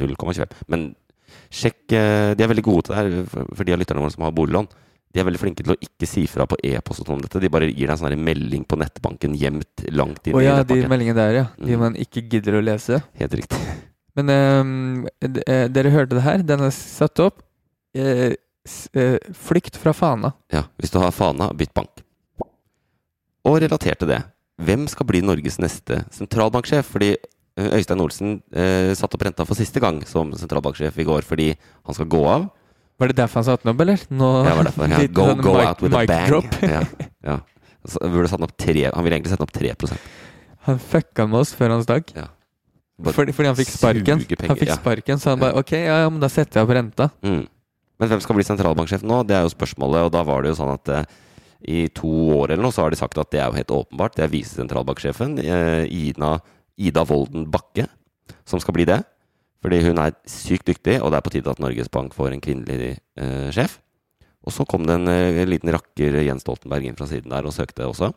[0.00, 0.54] 0,25.
[0.68, 0.94] Men
[1.50, 4.24] sjekk eh, De er veldig gode til det her, for- de av lytterne våre som
[4.26, 4.68] har boliglån.
[5.14, 7.38] De er veldig flinke til å ikke si fra på e-post sånn om dette.
[7.38, 10.57] De bare gir deg en sånn melding på nettbanken gjemt langt inn Å i ja,
[10.66, 11.44] de meldingene der, ja.
[11.57, 11.78] De Mm.
[11.80, 12.98] man ikke gidder å lese.
[13.14, 13.59] Helt riktig.
[14.16, 16.42] Men um, dere hørte det her.
[16.42, 17.42] Den er satt opp.
[17.96, 18.35] Uh,
[18.94, 20.33] eh, flykt fra Fana.
[20.50, 22.02] Ja, Hvis du har Fana, bytt bank.
[23.44, 24.22] Og relatert til det,
[24.59, 26.87] hvem skal bli Norges neste sentralbanksjef?
[26.90, 27.16] Fordi
[27.55, 31.95] Øystein Olsen eh, satt opp renta for siste gang som sentralbanksjef i går fordi han
[31.97, 32.49] skal gå av.
[32.99, 34.03] Var det derfor han satte den opp, eller?
[34.11, 34.99] Nå, Ja, var derfor, ja.
[35.19, 36.49] Go, sånn go mic- out with a bang.
[36.75, 36.83] Ja,
[37.31, 37.37] ja.
[37.85, 39.75] Han ville egentlig sette den opp 3
[40.69, 42.14] Han fucka med oss før han stakk.
[42.17, 42.29] Ja.
[43.05, 44.23] Fordi, fordi han fikk sparken.
[44.49, 47.11] han fikk sparken, Så han bare OK, ja, men da setter jeg opp renta.
[47.27, 47.43] Mm.
[48.01, 49.21] Men hvem skal bli sentralbanksjef nå?
[49.29, 50.07] Det er jo spørsmålet.
[50.09, 51.05] Og da var det jo sånn at eh,
[51.75, 54.17] i to år eller noe så har de sagt at det er jo helt åpenbart.
[54.17, 56.38] Det er visesentralbanksjefen, eh, Ida,
[56.76, 57.87] Ida Wolden Bakke,
[58.48, 59.00] som skal bli det.
[59.64, 62.42] Fordi hun er sykt dyktig, og det er på tide at Norges Bank får en
[62.44, 63.78] kvinnelig eh, sjef.
[64.44, 67.48] Og så kom det en, eh, en liten rakker, Jens Stoltenberg, inn fra siden der
[67.48, 68.10] og søkte også.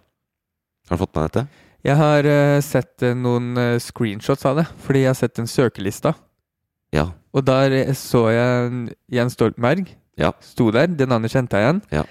[0.90, 1.46] Har du fått med dette?
[1.88, 5.48] Jeg har uh, sett eh, noen uh, screenshots av det, fordi jeg har sett en
[5.48, 6.14] søkelista.
[6.96, 7.10] Ja.
[7.36, 10.32] Og der så jeg Jens Stoltenberg, Ja.
[10.42, 10.88] sto der.
[10.88, 11.82] Det navnet kjente jeg igjen.
[11.94, 12.04] Ja.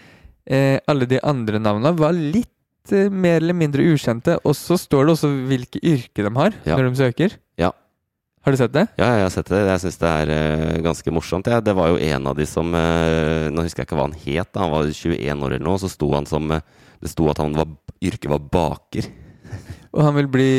[0.46, 2.52] Eh, alle de andre navnene var litt
[2.94, 4.36] eh, mer eller mindre ukjente.
[4.44, 6.76] Og så står det også hvilke yrke de har Ja.
[6.76, 7.36] når de søker.
[7.58, 7.72] Ja.
[8.46, 8.86] Har du sett det?
[8.94, 9.58] Ja, jeg har sett det.
[9.66, 11.48] Jeg syns det er uh, ganske morsomt.
[11.50, 11.58] Ja.
[11.60, 14.52] Det var jo en av de som uh, Nå husker jeg ikke hva han het.
[14.52, 14.60] Da.
[14.62, 15.80] Han var 21 år eller noe.
[15.82, 16.60] Så sto han som uh,
[17.02, 19.08] Det sto at han var, yrket var baker.
[19.96, 20.50] Og han vil bli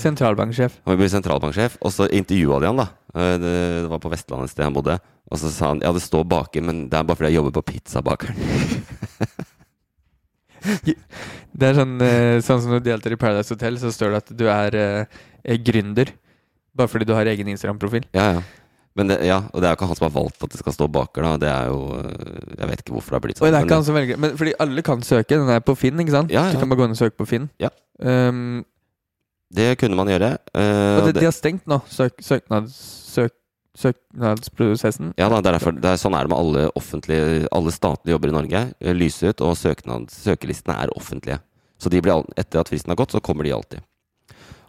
[0.00, 0.80] sentralbanksjef.
[0.86, 1.76] Han vil bli sentralbanksjef.
[1.84, 2.88] Og så intervjua de han, da.
[3.16, 3.52] Det,
[3.84, 4.96] det var på Vestlandet et sted han bodde.
[5.28, 7.56] Og så sa han ja, det står baker, men det er bare fordi jeg jobber
[7.58, 8.40] på pizzabakeren.
[11.56, 14.30] Det er sånn, eh, sånn som du deltar i Paradise Hotel, så står det at
[14.36, 15.04] du er, eh,
[15.44, 16.10] er gründer.
[16.76, 18.04] Bare fordi du har egen Instagram-profil.
[18.12, 18.42] Ja, ja.
[18.96, 20.72] Men det, ja, og det er jo ikke han som har valgt at det skal
[20.72, 21.32] stå baker, da.
[21.36, 23.50] Det er jo eh, Jeg vet ikke hvorfor det har blitt Og sånn.
[23.52, 25.28] det er men- ikke han som velger Men fordi alle kan søke.
[25.36, 26.30] Den er på Finn, ikke sant?
[26.32, 26.52] Ja, ja.
[26.52, 27.50] Du kan bare gå inn og søke på Finn.
[27.60, 27.68] Ja.
[28.00, 28.64] Um,
[29.52, 30.30] Det kunne man gjøre.
[30.56, 32.72] Uh, og det, og det- de har stengt nå, søk, søknads,
[33.14, 33.32] søk,
[33.76, 35.12] søknadsprosessen.
[35.20, 38.16] Ja da, det er derfor, det er, sånn er det med alle offentlige Alle statlige
[38.16, 38.62] jobber i Norge.
[38.96, 41.40] Lyser ut, og søknads, søkelistene er offentlige.
[41.82, 43.84] Så de blir, etter at fristen har gått, så kommer de alltid.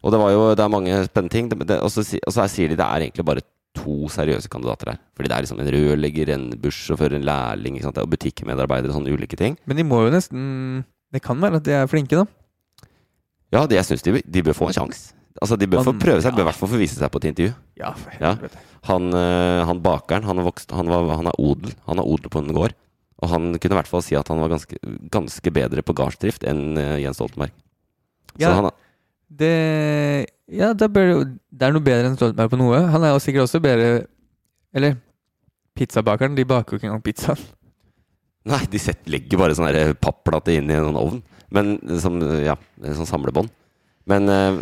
[0.04, 1.52] Og det var jo det er mange spennende ting.
[1.80, 3.46] Og, så, sier de det er egentlig bare
[3.78, 5.00] to seriøse kandidater her.
[5.18, 9.40] Fordi det er liksom en rørlegger, en bussjåfør, en lærling og butikkmedarbeidere og sånne ulike
[9.40, 9.58] ting.
[9.70, 12.26] Men de må jo nesten Det kan være at de er flinke, da.
[13.54, 15.14] Ja, det, jeg syns de, de bør få en sjanse.
[15.40, 16.36] Altså, de bør få prøve seg, ja.
[16.36, 17.54] bør i hvert fall få vise seg på et intervju.
[17.78, 18.34] Ja, for Ja.
[18.88, 21.74] Han, eh, han bakeren, han vokst, han, var, han er odel.
[21.86, 22.76] Han er odel på en gård.
[23.22, 24.78] Og han kunne i hvert fall si at han var ganske,
[25.14, 27.54] ganske bedre på gardsdrift enn eh, Jens Stoltenberg.
[28.38, 28.54] Så Ja.
[28.54, 28.72] han,
[29.28, 32.80] Det Ja, det er noe bedre enn Stoltenberg på noe.
[32.94, 34.08] Han er jo sikkert også bedre
[34.74, 34.98] Eller
[35.76, 36.36] pizzabakeren.
[36.36, 37.36] De baker jo ikke engang pizza.
[38.48, 41.20] Nei, de set, legger bare sånn papplate inn i en sånn ovn.
[41.52, 43.50] Men som, ja, sånn samlebånd.
[44.08, 44.62] Men eh,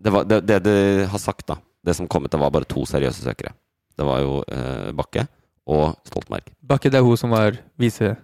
[0.00, 0.72] det, var, det, det du
[1.06, 3.54] har sagt, da Det som kom ut, det var bare to seriøse søkere.
[3.98, 5.26] Det var jo eh, Bakke
[5.68, 6.52] og Stoltenberg.
[6.64, 8.16] Bakke, det er hun som var vise...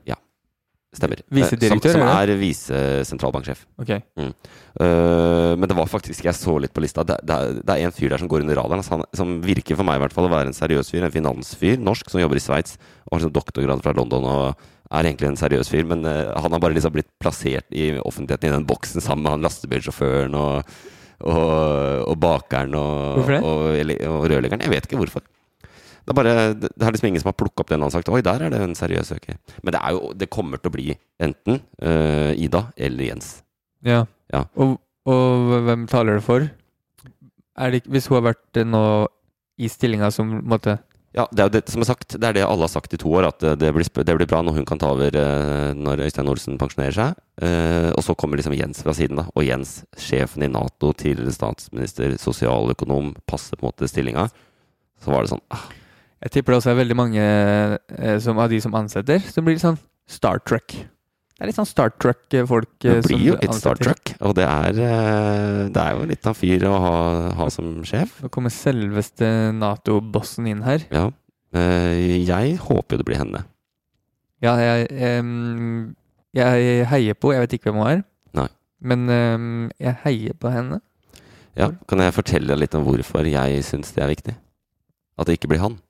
[0.95, 1.21] Stemmer.
[1.25, 3.65] Eh, Visedirektør, Som, som er visesentralbanksjef.
[3.83, 4.03] Okay.
[4.19, 4.31] Mm.
[4.79, 7.05] Uh, men det var faktisk Jeg så litt på lista.
[7.07, 8.83] Det, det, det er en fyr der som går under radaren.
[8.83, 11.07] Altså han, som virker for meg i hvert fall å være en seriøs fyr.
[11.07, 11.83] En finansfyr.
[11.83, 12.79] Norsk, som jobber i Sveits.
[13.09, 14.29] Og har liksom doktorgrad fra London.
[14.31, 14.65] Og
[14.95, 15.87] er egentlig en seriøs fyr.
[15.91, 19.37] Men uh, han har bare liksom blitt plassert i offentligheten i den boksen sammen med
[19.37, 20.77] han lastebilsjåføren og,
[21.25, 24.65] og, og bakeren og, og, og rørleggeren.
[24.65, 25.25] Jeg vet ikke hvorfor.
[26.05, 28.21] Det er bare, det er liksom ingen som har plukka opp den og sagt Oi,
[28.25, 29.39] der er det en seriøs søker.
[29.63, 30.91] Men det, jo, det kommer til å bli
[31.25, 33.31] enten uh, Ida eller Jens.
[33.85, 34.03] Ja.
[34.33, 34.45] Ja.
[34.61, 34.77] Og,
[35.09, 36.45] og hvem taler det for?
[37.73, 38.85] Det, hvis hun har vært nå
[39.63, 40.77] i stillinga som måte
[41.15, 42.17] Ja, det er jo det som er sagt.
[42.19, 44.29] Det er det alle har sagt i to år, at eh, det blir, det blir
[44.31, 47.21] bra når hun kan ta over eh, når Øystein Olsen pensjonerer seg.
[47.39, 49.29] Eh, og så kommer liksom Jens fra siden, da.
[49.39, 54.27] Og Jens, sjefen i Nato, tidligere statsminister, sosialøkonom, passer på en måte stillinga.
[55.05, 55.69] Så var det sånn ah,
[56.25, 57.25] Jeg tipper det også er veldig mange
[58.25, 59.79] som, av de som ansetter, som blir sånn
[60.11, 60.75] Star Trek.
[61.35, 62.69] Det er litt sånn Star Trek-folk.
[62.79, 64.13] Det blir jo litt Star Trek.
[64.23, 66.93] Og det er, eh, det er jo litt av fyr å ha,
[67.35, 68.21] ha som sjef.
[68.23, 69.27] Nå kommer selveste
[69.59, 70.85] Nato-bossen inn her.
[70.95, 71.09] Ja.
[71.51, 73.41] Eh, jeg håper jo det blir henne.
[74.45, 75.25] Ja, jeg, jeg,
[76.37, 78.05] jeg heier på Jeg vet ikke hvem hun er.
[78.39, 78.47] Nei.
[78.85, 79.11] Men
[79.81, 80.79] jeg heier på henne.
[81.59, 84.37] Ja, Kan jeg fortelle litt om hvorfor jeg syns det er viktig?
[85.19, 85.81] At det ikke blir han.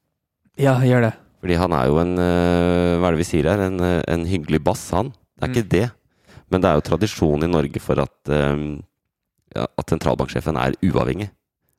[0.60, 1.12] Ja, gjør det.
[1.44, 3.60] Fordi han er jo en Hva er det vi sier her?
[3.66, 5.12] En, en hyggelig bass, han.
[5.34, 5.54] Det er Mm.
[5.54, 5.90] ikke det.
[6.50, 8.82] Men det er jo tradisjon i Norge for at, um,
[9.54, 11.30] ja, at sentralbanksjefen er uavhengig.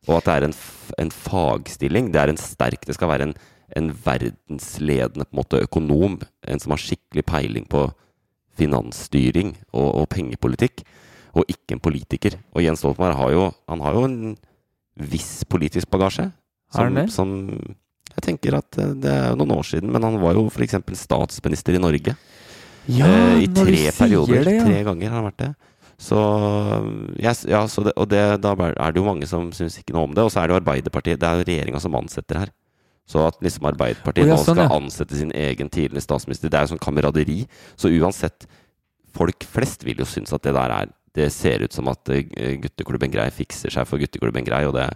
[0.08, 0.54] Og at det er en,
[1.00, 2.12] en fagstilling.
[2.12, 3.36] Det er en sterk Det skal være en,
[3.76, 6.20] en verdensledende på en måte, økonom.
[6.48, 7.88] En som har skikkelig peiling på
[8.60, 10.84] finansstyring og, og pengepolitikk.
[11.36, 12.38] Og ikke en politiker.
[12.56, 14.20] Og Jens Stoltenberg har jo, han har jo en
[14.96, 16.30] viss politisk bagasje.
[16.76, 17.32] Som, som
[18.15, 20.78] Jeg tenker at eh, det er noen år siden, men han var jo f.eks.
[20.96, 22.15] statsminister i Norge.
[22.91, 24.43] Ja, uh, I tre perioder.
[24.45, 24.65] det, ja.
[24.67, 25.54] Tre ganger har han vært det.
[25.98, 26.19] Så,
[27.21, 30.10] yes, ja, så det, og det, da er det jo mange som syns ikke noe
[30.10, 30.26] om det.
[30.28, 32.52] Og så er det jo Arbeiderpartiet, det er jo regjeringa som ansetter her.
[33.08, 34.78] Så at liksom Arbeiderpartiet oh, ja, nå sånn, skal ja.
[34.80, 37.43] ansette sin egen tidligere statsminister, det er jo sånn kameraderi.
[37.80, 38.48] Så uansett,
[39.15, 42.58] folk flest vil jo synes at det der er Det ser ut som at eh,
[42.60, 44.89] gutteklubben Grei fikser seg for gutteklubben Grei, og det,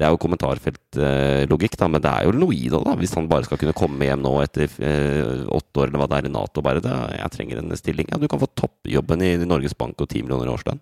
[0.00, 2.94] det er jo kommentarfeltlogikk, da, men det er jo noe i det, da.
[2.96, 6.20] Hvis han bare skal kunne komme hjem nå etter eh, åtte år eller hva det
[6.22, 8.08] er i Nato, bare det, jeg trenger en stilling.
[8.08, 10.80] Ja, du kan få toppjobben i Norges Bank og ti millioner i årslønn.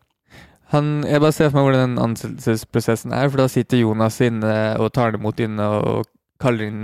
[0.70, 4.54] Han, jeg bare ser for meg hvordan den ansettelsesprosessen er, for da sitter Jonas inne
[4.78, 6.82] og tar det imot inne og kaller inn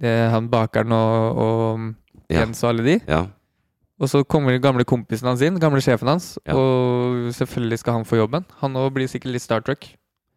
[0.00, 1.86] det, han bakeren og, og.
[2.30, 2.96] Jens og alle de.
[3.10, 3.24] Ja.
[4.00, 6.54] Og så kommer gamle kompisen hans inn, gamle sjefen hans, Ja.
[6.56, 8.46] og selvfølgelig skal han få jobben.
[8.62, 9.90] Han òg blir sikkert litt Star Trek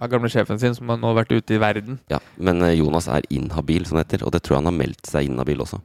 [0.04, 2.00] av gamle sjefen sin, som har nå vært ute i verden.
[2.12, 2.20] ja.
[2.38, 5.10] Men eh, Jonas er inhabil, som det heter, og det tror jeg han har meldt
[5.10, 5.80] seg inhabil også.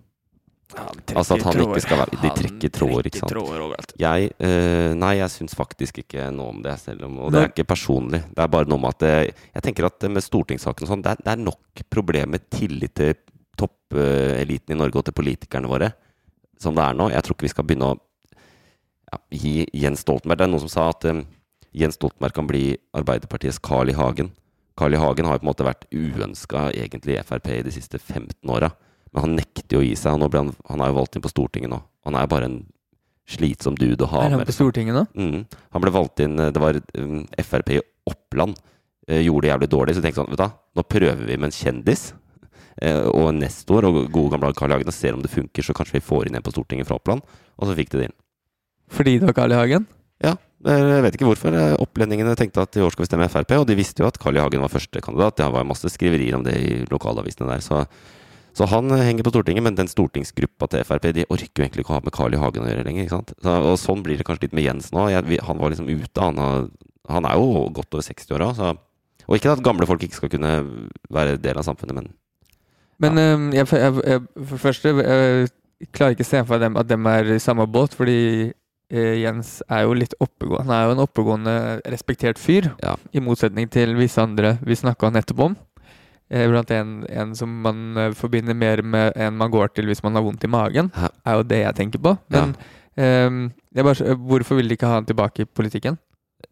[1.16, 3.94] Altså at han ikke skal være De trekker tråder, ikke sant.
[3.98, 7.48] Jeg, øh, nei, jeg syns faktisk ikke noe om det, selv om Og det er
[7.48, 8.20] ikke personlig.
[8.36, 9.14] Det er bare noe med at det,
[9.54, 13.16] Jeg tenker at med stortingssaken og sånn, det, det er nok problem med tillit til
[13.58, 15.88] toppeliten i Norge og til politikerne våre
[16.62, 17.08] som det er nå.
[17.12, 17.98] Jeg tror ikke vi skal begynne å
[19.08, 21.22] ja, gi Jens Stoltenberg Det er noen som sa at eh,
[21.76, 23.96] Jens Stoltenberg kan bli Arbeiderpartiets Carl I.
[23.98, 24.30] Hagen.
[24.78, 25.00] Carl I.
[25.00, 28.32] Hagen har jo på en måte vært uønska egentlig i Frp i de siste 15
[28.54, 28.70] åra.
[29.12, 30.16] Men han nekter jo å gi seg.
[30.20, 31.80] Han, han er jo valgt inn på Stortinget nå.
[32.08, 32.58] Han er jo bare en
[33.28, 35.02] slitsom dude å ha Er han på Stortinget nå?
[35.18, 35.42] Mm.
[35.74, 38.56] Han ble valgt inn eh, Det var um, Frp i Oppland.
[39.08, 39.96] eh, gjorde det jævlig dårlig.
[39.98, 42.12] Så tenkte sånn, vet du nå prøver vi med en kjendis.
[42.80, 44.78] eh, og nestor og gode gamle Carl I.
[44.78, 45.64] Hagen og ser om det funker.
[45.66, 47.24] Så kanskje vi får inn en på Stortinget fra Oppland.
[47.58, 48.16] Og så fikk de det inn.
[48.88, 49.58] Fordi det var Carl I.
[49.58, 49.88] Hagen?
[50.24, 51.54] Ja, jeg vet ikke hvorfor.
[51.54, 54.18] Eh, Opplendingene tenkte at i år skal vi stemme Frp, og de visste jo at
[54.18, 54.40] Carl I.
[54.42, 55.36] Hagen var førstekandidat.
[55.38, 57.62] Det var masse skriverier om det i lokalavisene der.
[57.62, 57.84] Så,
[58.58, 61.84] så han eh, henger på Stortinget, men den stortingsgruppa til Frp de orker jo egentlig
[61.86, 62.40] ikke å ha med Carl I.
[62.42, 63.06] Hagen å gjøre lenger.
[63.06, 63.32] ikke sant?
[63.44, 65.06] Så, og sånn blir det kanskje litt med Jens nå.
[65.14, 66.18] Jeg, vi, han var liksom ute.
[66.26, 66.66] Han, har,
[67.14, 68.50] han er jo godt over 60-åra.
[68.58, 68.76] så-
[69.28, 70.52] Og ikke at gamle folk ikke skal kunne
[71.12, 72.08] være del av samfunnet, men
[72.98, 75.48] Men øhm, jeg, jeg, jeg, for det første jeg
[75.94, 78.16] klarer ikke å se for meg at dem er i samme båt, fordi
[78.48, 78.52] eh,
[78.90, 80.64] Jens er jo litt oppegående.
[80.64, 81.54] Han er jo en oppegående,
[81.92, 82.94] respektert fyr, Ja.
[83.12, 85.56] i motsetning til visse andre vi snakka nettopp om.
[86.30, 90.02] Eh, blant en, en som man eh, forbinder mer med en man går til hvis
[90.04, 91.08] man har vondt i magen, Hæ?
[91.24, 92.18] er jo det jeg tenker på.
[92.28, 92.54] Men
[92.98, 95.98] øhm, jeg bare, hvorfor vil de ikke ha han tilbake i politikken?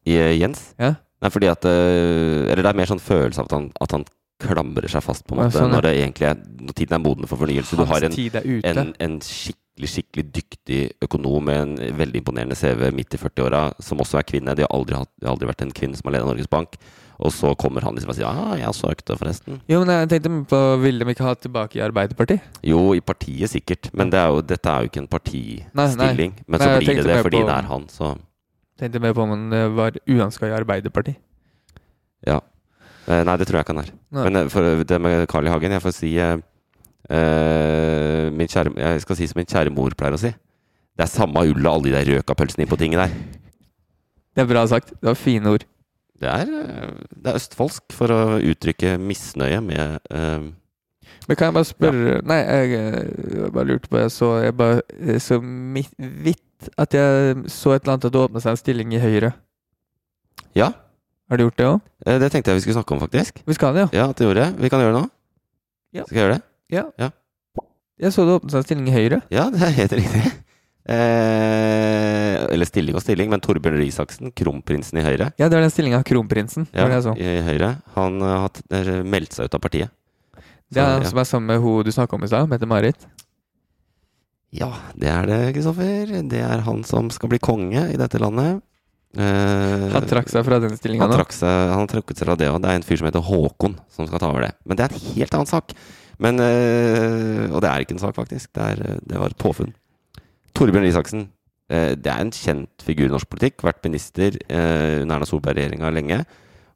[0.07, 0.95] i eh, Jens Ja.
[1.23, 4.05] Nei, fordi at eh, Eller det er mer sånn følelse av at han, at han
[4.43, 5.77] klamrer seg fast, på en Ja, sånn, ja.
[5.77, 7.77] når det egentlig er Når tiden er moden for fornyelse.
[7.77, 8.69] Du har en tid er ute.
[8.77, 9.21] en, en
[9.77, 14.23] skikkelig skikkelig dyktig økonom med en veldig imponerende CV midt i 40-åra, som også er
[14.25, 14.55] kvinne.
[14.57, 16.79] De har aldri, det har aldri vært en kvinne som har ledet Norges Bank.
[17.19, 19.61] Og så kommer han liksom og sier ja, jeg søkte, forresten.
[19.69, 22.41] Jo, men jeg tenkte på Ville de ikke ha tilbake i Arbeiderpartiet?
[22.65, 26.35] Jo, i partiet sikkert, men det er jo, dette er jo ikke en partistilling.
[26.47, 28.17] Men så Nei, jeg blir det det fordi på- det er han, så
[28.77, 31.17] Tenkte mer på om han eh, var uønska i Arbeiderpartiet.
[32.27, 32.41] ja.
[33.09, 33.91] Eh, Nei, det tror jeg ikke han er.
[34.13, 34.25] Nei.
[34.27, 35.51] Men eh, for det med Carl I.
[35.55, 36.11] Hagen, jeg får si
[37.09, 40.33] min kjære, Jeg skal si som min kjære mor pleier å si.
[40.97, 43.17] Det er samme ulla alle de der røka pølsene inn på tinget der.
[44.37, 44.95] Det er bra sagt.
[44.97, 45.65] Det var fine ord.
[46.21, 50.47] Det er, eh, det er østfoldsk for å uttrykke misnøye med uh,
[51.29, 52.71] Men kan jeg bare spørre Nei, jeg,
[53.37, 54.81] jeg bare lurte på Jeg så, jeg bare,
[55.21, 58.95] så mitt, vidt at jeg så et eller annet at det åpna seg en stilling
[58.97, 59.35] i Høyre.
[60.57, 60.71] Ja,
[61.29, 61.83] Har du gjort det òg?
[62.23, 63.43] det tenkte jeg vi skulle snakke om, faktisk.
[63.45, 63.89] Vi skal det, ja.
[63.93, 64.63] Ja, at det gjorde det.
[64.65, 65.11] Vi kan gjøre det nå.
[65.93, 66.07] Ja.
[66.07, 66.45] Skal jeg gjøre det?
[66.73, 66.89] Ja.
[67.01, 67.11] Ja.
[67.97, 69.23] Jeg så det åpnet seg en stilling i Høyre.
[69.33, 70.25] Ja, det er helt riktig.
[70.87, 75.65] Eh, eller stilling og stilling, men Torbjørn Røe Isaksen, kronprinsen i Høyre, Ja, det var
[75.65, 76.69] den stillinga kronprinsen.
[76.71, 79.91] ja, i Høyre, han eh, har er meldt seg ut av partiet.
[80.71, 81.11] Det er han ja.
[81.11, 83.09] som er sammen med hun du snakka om i stad, Mette-Marit.
[84.55, 86.15] Ja, det er det, Kristoffer.
[86.31, 88.63] Det er han som skal bli konge i dette landet.
[89.17, 91.17] Eh, Han trakk seg fra den stillinga nå.
[91.17, 92.61] han har trukket seg fra det, òg.
[92.63, 94.53] det er en fyr som heter Håkon, som skal ta over det.
[94.67, 95.73] Men det er en helt annen sak.
[96.23, 98.53] Men, eh, og det er ikke en sak, faktisk.
[98.57, 99.75] Det, er, eh, det var et påfunn.
[100.57, 101.29] Torbjørn Isaksen.
[101.69, 103.65] eh, det er en kjent figur i norsk politikk.
[103.67, 106.25] Vært minister under Erna Solberg-regjeringa lenge.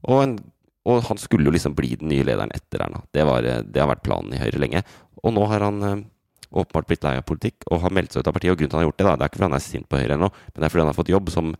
[0.04, 0.38] Og, en,
[0.84, 3.04] og han skulle jo liksom bli den nye lederen etter Erna.
[3.12, 4.82] Det, var, det har vært planen i Høyre lenge.
[5.22, 6.06] Og nå har han
[6.50, 8.52] åpenbart blitt lei av politikk og har meldt seg ut av partiet.
[8.52, 9.66] Og grunnen til at han har gjort det, da, det er ikke fordi han er
[9.66, 11.52] sint på Høyre ennå, men det er fordi han har fått jobb som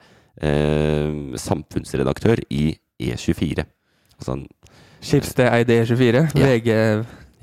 [0.43, 2.65] eh, samfunnsredaktør i
[3.01, 3.67] E24.
[4.19, 4.37] Altså,
[5.01, 6.25] Skipsted eide E24.
[6.37, 6.49] Ja.
[6.51, 6.75] VG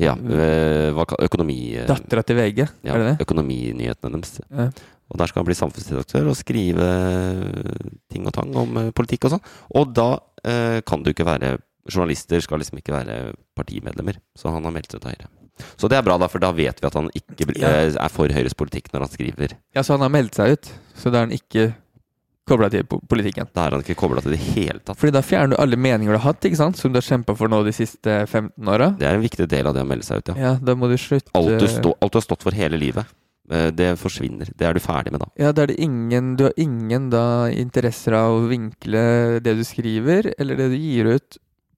[0.02, 1.58] ja, eh, hva kal- økonomi...
[1.78, 3.26] eh, Dattera til VG, ja, er det det?
[3.28, 4.38] Økonominyhetene deres.
[4.52, 4.70] Ja.
[5.08, 9.28] Og der skal han bli samfunnsredaktør og skrive eh, ting og tang om eh, politikk
[9.30, 9.46] og sånn.
[9.80, 10.10] Og da
[10.44, 11.56] eh, kan du ikke være
[11.88, 13.18] Journalister skal liksom ikke være
[13.56, 14.18] partimedlemmer.
[14.36, 15.30] Så han har meldt seg ut av Høyre.
[15.80, 18.30] Så det er bra, da, for da vet vi at han ikke eh, er for
[18.36, 19.56] Høyres politikk når han skriver.
[19.74, 20.68] Ja, så han har meldt seg ut.
[21.00, 21.70] Så da er han ikke
[22.48, 23.50] kobla til politikken.
[23.54, 24.98] Da er han ikke kobla til det hele tatt.
[25.00, 26.78] Fordi da fjerner du alle meninger du har hatt, ikke sant?
[26.80, 28.92] som du har kjempa for nå de siste 15 åra.
[28.98, 30.36] Det er en viktig del av det å melde seg ut, ja.
[30.48, 33.06] Ja, da må du slutte Alt du, stå, alt du har stått for hele livet,
[33.52, 34.50] eh, det forsvinner.
[34.56, 35.30] Det er du ferdig med da.
[35.40, 39.64] Ja, da er det ingen Du har ingen da interesser av å vinkle det du
[39.68, 41.38] skriver, eller det du gir ut,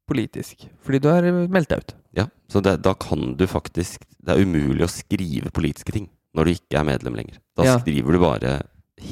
[0.10, 0.68] politisk.
[0.86, 1.96] Fordi du har meldt deg ut.
[2.18, 6.46] Ja, Så det, da kan du faktisk Det er umulig å skrive politiske ting når
[6.46, 7.38] du ikke er medlem lenger.
[7.58, 7.78] Da Ja.
[7.80, 8.62] skriver du bare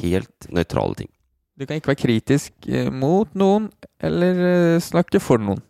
[0.01, 1.07] helt nøytrale ting.
[1.57, 3.69] Du kan ikke være kritisk eh, mot noen,
[4.03, 5.61] eller eh, snakke for noen.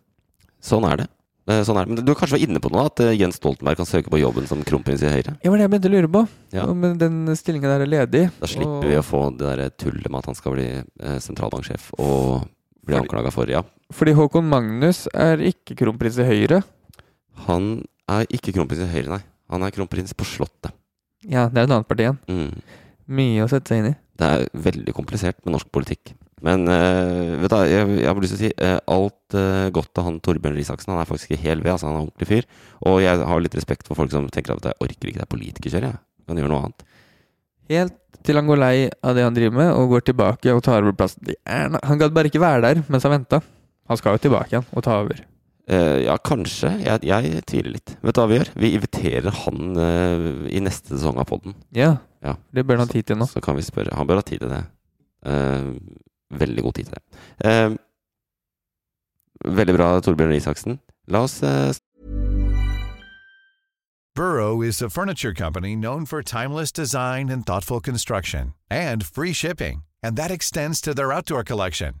[0.60, 1.06] Sånn er det.
[1.48, 1.94] Eh, Sånn er det.
[1.94, 4.60] Men du kanskje var inne på noe, at Jens Stoltenberg kan søke på jobben som
[4.68, 5.32] kronprins i Høyre?
[5.40, 6.22] Det var det jeg begynte å lure på.
[6.52, 6.66] Ja.
[6.68, 8.24] Om den stillinga der er ledig.
[8.42, 10.66] Da slipper og- vi å få det der tullet med at han skal bli
[11.24, 12.44] sentralbanksjef og
[12.84, 13.62] bli anklaga for Ja,
[13.92, 16.62] Fordi Håkon Magnus er ikke kronprins i Høyre.
[17.46, 19.22] han er ikke kronprins i Høyre, nei.
[19.48, 20.72] Han er kronprins på Slottet.
[21.24, 22.18] Ja, det er et annet parti igjen.
[22.28, 22.60] Mm.
[23.08, 23.96] Mye å sette seg inn i.
[24.18, 26.14] Det er veldig komplisert med norsk politikk.
[26.44, 29.90] Men uh, vet du, jeg, jeg har lyst til å si uh, alt uh, godt
[29.94, 30.92] til han Torbjørn Røe Isaksen.
[30.94, 31.72] Han er faktisk ikke hel ved.
[31.74, 32.48] Altså, han er en ordentlig fyr.
[32.90, 35.98] Og jeg har litt respekt for folk som tenker at jeg orker ikke det politikerkjøret.
[35.98, 36.86] Jeg kan gjøre noe annet.
[37.68, 40.82] Helt til han går lei av det han driver med, og går tilbake og tar
[40.82, 41.34] over plassen.
[41.46, 43.42] Han gadd bare ikke være der mens han venta.
[43.88, 45.22] Han skal jo tilbake igjen og ta over.
[45.68, 46.70] Eh, ja, kanskje.
[46.80, 47.92] Jeg, jeg tviler litt.
[48.00, 48.50] Vet du hva vi gjør?
[48.56, 51.56] Vi inviterer han uh, i neste sesong av podden.
[51.76, 52.32] Ja, Ja.
[52.56, 53.26] det bør han ha tid til nå.
[53.28, 53.92] Så kan vi spørre.
[53.94, 54.62] Han bør ha tid til det.
[55.28, 55.76] Uh,
[56.40, 57.78] veldig god tid til det.
[59.44, 60.80] Veldig bra, Torbjørn Isaksen.
[61.08, 61.40] La oss
[64.16, 69.84] Burrow is a furniture company known for timeless design and thoughtful construction and free shipping,
[70.02, 72.00] and that extends to their outdoor collection.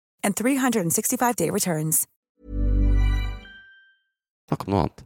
[0.23, 2.05] and 365-day returns.
[4.49, 5.05] Snakk om noe annet.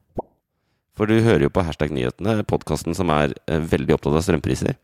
[0.95, 4.77] For du hører jo på Hashtag nyhetene, podkasten som er eh, veldig opptatt av strømpriser.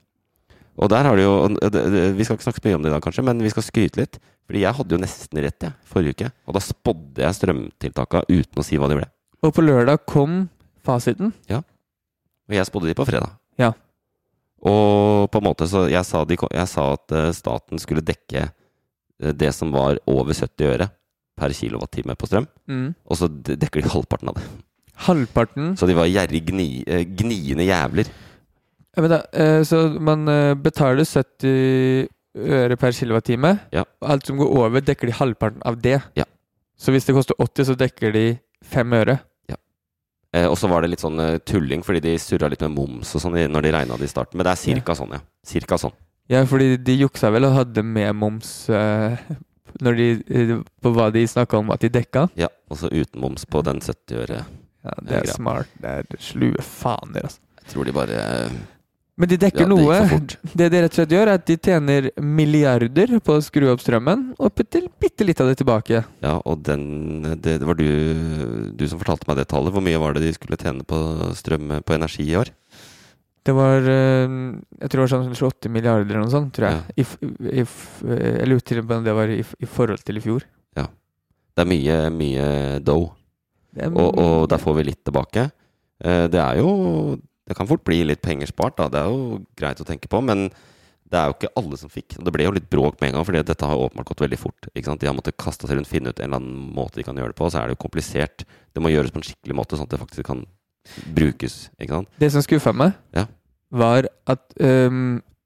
[0.81, 1.33] Og der har du jo
[1.71, 3.63] det- Vi skal ikke snakke så mye om det i dag, kanskje, men vi skal
[3.63, 4.19] skryte litt.
[4.47, 6.31] Fordi jeg hadde jo nesten rett jeg, forrige uke.
[6.47, 9.07] Og da spådde jeg strømtiltaka uten å si hva de ble.
[9.43, 10.49] Og på lørdag kom
[10.83, 11.33] fasiten.
[11.47, 11.61] Ja.
[12.49, 13.37] Og jeg spådde de på fredag.
[13.57, 13.71] Ja.
[14.61, 18.43] Og på en måte så Jeg sa, de, jeg sa at eh, staten skulle dekke
[18.43, 18.49] eh,
[19.21, 20.89] det som var over 70 øre
[21.39, 22.47] per kilowattime på strøm.
[22.69, 22.91] Mm.
[23.07, 24.45] Og så dekker de halvparten av det.
[25.07, 28.09] Halvparten Så de var gjerrig gni, eh, gniende jævler.
[28.97, 32.07] Ja, da, eh, Så man eh, betaler 70
[32.37, 33.59] øre per kilowattime.
[33.71, 33.83] Ja.
[34.01, 36.01] Og alt som går over, dekker de halvparten av det.
[36.15, 36.25] Ja.
[36.77, 39.19] Så hvis det koster 80, så dekker de 5 øre.
[40.31, 43.09] Eh, og så var det litt sånn eh, tulling, fordi de surra litt med moms
[43.17, 44.39] og sånn når de regna det i starten.
[44.39, 45.19] Men det er cirka sånn, ja.
[45.47, 45.95] Cirka sånn.
[46.31, 49.19] Ja, fordi de juksa vel og hadde med moms uh,
[49.83, 52.29] de, eh, på hva de snakka om at de dekka.
[52.39, 54.43] Ja, Og så uten moms på den 70 øre.
[54.81, 55.71] Ja, det er smart.
[55.81, 57.41] Det er slue faner, altså.
[57.61, 58.53] Jeg tror de bare eh,
[59.21, 59.97] Men de dekker Ja, noe.
[60.55, 63.83] Det de rett og slett gjør, er at de tjener milliarder på å skru opp
[63.83, 66.01] strømmen, og bitte litt av det tilbake.
[66.23, 69.75] Ja, og den Det, det var du, du som fortalte meg det tallet.
[69.75, 70.97] Hvor mye var det de skulle tjene på
[71.37, 72.55] strøm på energi i år?
[73.43, 74.33] Det var eh,
[74.81, 76.81] Jeg tror det var sånn 28 milliarder eller noe sånt, tror jeg.
[77.01, 80.23] I, f- i, eh, jeg lurte til om det var i, i forhold til i
[80.23, 80.45] fjor.
[80.77, 80.85] Ja.
[81.55, 82.45] Det er mye, mye
[82.85, 83.09] dough.
[83.87, 85.47] Og, og der får vi litt tilbake.
[86.03, 87.17] Eh, Det er jo
[87.47, 88.87] Det kan fort bli litt penger spart, da.
[88.93, 90.45] Det er jo greit å tenke på, men
[91.11, 92.13] det er jo ikke alle som fikk.
[92.19, 94.37] Og det ble jo litt bråk med en gang, fordi dette har åpenbart gått veldig
[94.39, 94.69] fort.
[94.71, 97.33] De har måttet kaste seg rundt, finne ut en eller annen måte de kan gjøre
[97.33, 97.49] det på.
[97.51, 98.45] Så er det jo komplisert.
[98.71, 100.45] Det må gjøres på en skikkelig måte, sånn at det faktisk kan
[101.15, 101.69] brukes.
[101.79, 102.09] Ikke sant?
[102.19, 103.25] Det som skuffa meg, Ja.
[103.71, 104.89] var at eh,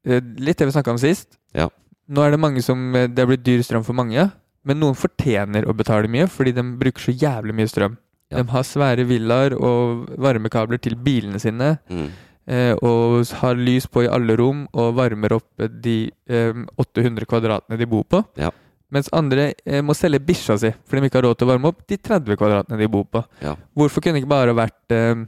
[0.06, 1.38] Litt det vi snakka om sist.
[1.54, 1.70] Ja.
[2.10, 4.28] Nå er det mange som eh, Det har blitt dyr strøm for mange,
[4.66, 7.98] men noen fortjener å betale mye fordi de bruker så jævlig mye strøm.
[8.32, 8.42] Ja.
[8.42, 11.78] De har svære villaer og varmekabler til bilene sine.
[11.90, 12.08] Mm.
[12.48, 15.50] eh, og har lys på i alle rom og varmer opp
[15.82, 18.24] de eh, 800 kvadratene de bor på.
[18.38, 18.50] Ja.
[18.96, 21.72] Mens andre eh, må selge bikkja si fordi de ikke har råd til å varme
[21.72, 23.24] opp de 30 kvadratene de bor på.
[23.44, 23.56] Ja.
[23.76, 25.26] Hvorfor kunne det ikke bare vært eh,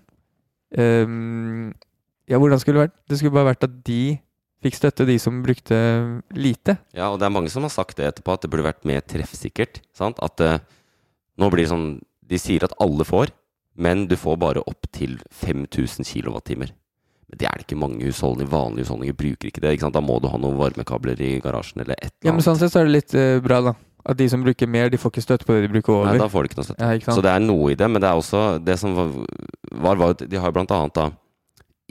[0.77, 1.17] eh,
[2.31, 2.97] Ja, hvordan skulle det vært?
[3.07, 4.01] Det skulle bare vært at de
[4.63, 5.77] fikk støtte, de som brukte
[6.33, 6.77] lite.
[6.97, 9.03] Ja, og det er mange som har sagt det etterpå, at det burde vært mer
[9.05, 9.81] treffsikkert.
[9.95, 10.19] Sant?
[10.23, 10.59] At eh,
[11.37, 11.89] nå blir det sånn
[12.27, 13.29] De sier at alle får,
[13.79, 16.73] men du får bare opp til 5000 kWt.
[17.27, 19.73] Men det er det ikke mange husholdninger, vanlige husholdninger bruker ikke det.
[19.75, 19.97] Ikke sant?
[19.97, 22.27] Da må du ha noen varmekabler i garasjen eller et eller annet.
[22.29, 22.45] Ja, men.
[22.45, 23.73] Sånn sett så er det litt uh, bra, da.
[24.07, 26.13] At de som bruker mer, de får ikke støtte på det de bruker over.
[26.13, 26.85] Nei, da får de ikke noe støtte.
[26.85, 27.15] Ja, ikke?
[27.17, 29.09] Så det er noe i det, men det er også det som var,
[29.87, 31.09] var, var De har jo blant annet da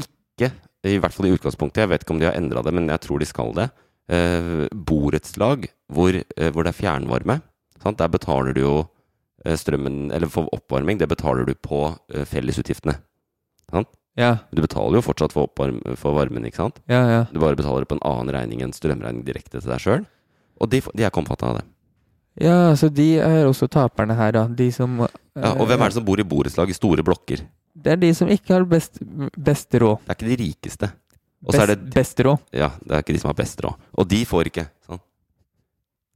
[0.07, 0.49] ikke,
[0.89, 3.03] i hvert fall i utgangspunktet, jeg vet ikke om de har endra det, men jeg
[3.05, 3.69] tror de skal det,
[4.13, 7.39] uh, borettslag hvor, uh, hvor det er fjernvarme.
[7.85, 8.01] Sant?
[8.01, 8.77] Der betaler du jo
[9.47, 11.85] strømmen, eller for oppvarming, det betaler du på
[12.27, 12.97] fellesutgiftene.
[13.71, 13.93] Sant?
[14.17, 16.79] Ja, Du betaler jo fortsatt for, oppvarm, for varmen, ikke sant?
[16.89, 17.23] ja, ja.
[17.33, 20.07] Du bare betaler det på en annen regning enn strømregning direkte til deg sjøl.
[20.61, 21.67] Og de, de er ikke omfattet av det.
[22.41, 24.47] Ja, så de er også taperne her, da.
[24.49, 27.45] De som Ja, og hvem er det som bor i borettslag i store blokker?
[27.77, 29.01] Det er de som ikke har best,
[29.37, 30.01] best råd.
[30.05, 30.89] Det er ikke de rikeste.
[31.47, 32.41] Best, det best råd.
[32.57, 33.77] Ja, det er ikke de som har best råd.
[34.01, 34.65] Og de får ikke.
[34.89, 35.01] Sånn.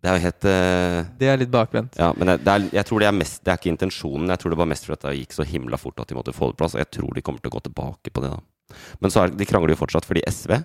[0.01, 1.98] Det er jo helt uh, Det er litt bakvendt.
[2.01, 4.30] Ja, men det, det er, jeg tror det er mest Det er ikke intensjonen.
[4.32, 6.51] Jeg tror det var mest fordi det gikk så himla fort at de måtte få
[6.51, 6.76] det plass.
[6.76, 8.78] Og jeg tror de kommer til å gå tilbake på det, da.
[9.03, 10.61] Men så er, de krangler jo fortsatt fordi SV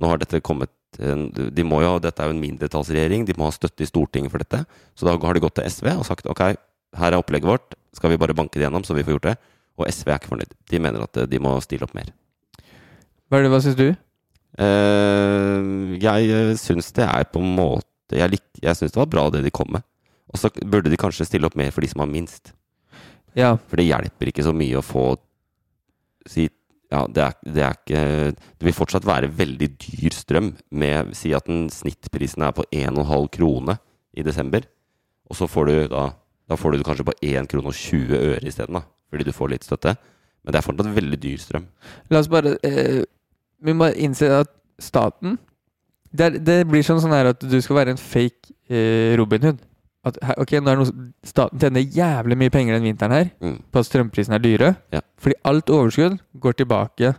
[0.00, 3.26] Nå har dette kommet de må jo, Dette er jo en mindretallsregjering.
[3.28, 4.64] De må ha støtte i Stortinget for dette.
[4.98, 6.40] Så da har de gått til SV og sagt ok,
[6.98, 7.76] her er opplegget vårt.
[7.94, 9.36] Skal vi bare banke det gjennom, så vi får gjort det?
[9.78, 10.56] Og SV er ikke fornøyd.
[10.72, 12.10] De mener at eh, de må stille opp mer.
[13.30, 13.90] Hva, hva syns du?
[14.58, 19.26] Uh, jeg syns det er på en måte Jeg, lik, jeg syns det var bra
[19.30, 19.84] det de kom med.
[20.30, 22.52] Og så burde de kanskje stille opp mer for de som har minst.
[23.38, 25.04] Ja, For det hjelper ikke så mye å få
[26.28, 26.48] si
[26.90, 28.00] Ja, det er, det er ikke
[28.34, 33.28] Det vil fortsatt være veldig dyr strøm med Si at den snittprisen er på 1,5
[33.36, 33.76] krone
[34.10, 34.66] i desember.
[35.30, 36.08] Og så får du da
[36.50, 38.82] Da får du kanskje på 1 krone og 20 øre isteden.
[39.10, 39.94] Fordi du får litt støtte.
[40.42, 41.68] Men det er fortsatt veldig dyr strøm.
[42.10, 43.04] la oss bare eh,
[43.62, 44.50] Vi må innse at
[44.80, 45.38] staten
[46.12, 49.42] det, er, det blir sånn, sånn her at du skal være en fake eh, Robin
[49.48, 49.60] Hood.
[50.08, 53.58] At ok, nå er det noe, Staten tjener jævlig mye penger den vinteren her Mm.
[53.70, 54.70] på at strømprisene er dyre.
[54.96, 55.00] Ja.
[55.20, 57.10] Fordi alt overskudd går tilbake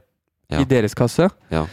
[0.52, 0.60] Ja.
[0.60, 1.30] i deres kasse.
[1.54, 1.66] Ja.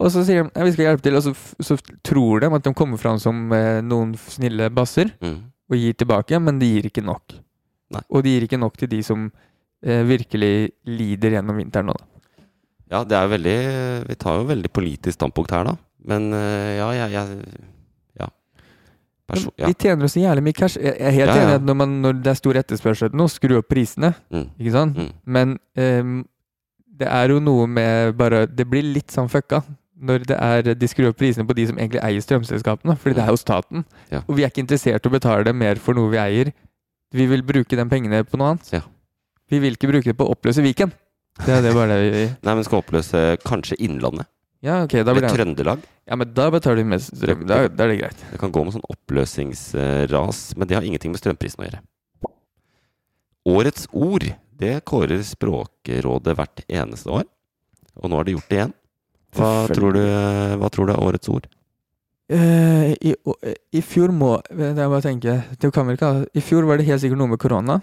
[0.00, 2.62] Og så sier de ja, vi skal hjelpe til, og så, så tror de at
[2.66, 5.38] de kommer fram som eh, noen snille basser Mm.
[5.70, 7.34] og gir tilbake, men de gir ikke nok.
[7.94, 8.02] Nei.
[8.10, 9.30] Og de gir ikke nok til de som
[9.82, 11.94] eh, virkelig lider gjennom vinteren nå.
[11.94, 12.04] Da.
[12.90, 15.76] Ja, det er jo veldig Vi tar jo veldig politisk standpunkt her, da.
[16.08, 17.42] Men øh, ja, jeg, jeg
[18.22, 18.28] Ja.
[19.28, 19.68] Perso ja.
[19.68, 20.78] Vi tjener oss så jævlig mye cash.
[20.80, 21.42] Jeg er helt Ja, ja.
[21.44, 24.14] enig at når, man, når det er stor etterspørsel nå, skru opp prisene.
[24.32, 24.46] Mm.
[24.58, 24.96] Ikke sant?
[24.96, 25.10] Mm.
[25.36, 26.14] Men um,
[26.98, 29.60] det er jo noe med bare Det blir litt sånn fucka
[29.98, 33.22] når det er de skrur opp prisene på de som egentlig eier strømselskapene, fordi det
[33.24, 33.80] er jo staten.
[34.14, 34.20] Ja.
[34.30, 36.52] Og vi er ikke interessert i å betale mer for noe vi eier.
[37.10, 38.68] Vi vil bruke de pengene på noe annet.
[38.76, 38.84] Ja.
[39.50, 40.92] Vi vil ikke bruke det på å oppløse Viken.
[41.42, 44.30] Det er det bare det vi Nei, men skal oppløse kanskje Innlandet?
[44.64, 45.82] Ja, ok, da Eller blir det Trøndelag?
[46.08, 47.44] Ja, men da betaler de mest strøm.
[47.46, 48.24] Da, da er det greit.
[48.32, 51.82] Det kan gå med sånn oppløsningsras, men det har ingenting med strømprisen å gjøre.
[53.48, 54.26] Årets ord,
[54.58, 57.28] det kårer Språkrådet hvert eneste år.
[58.02, 58.74] Og nå har de gjort det igjen.
[59.38, 60.02] Hva tror du,
[60.58, 61.46] hva tror du er årets ord?
[62.28, 66.08] Uh, i, uh, I fjor må Det er bare å tenke det kan vel ikke
[66.12, 67.78] ha I fjor var det helt sikkert noe med korona.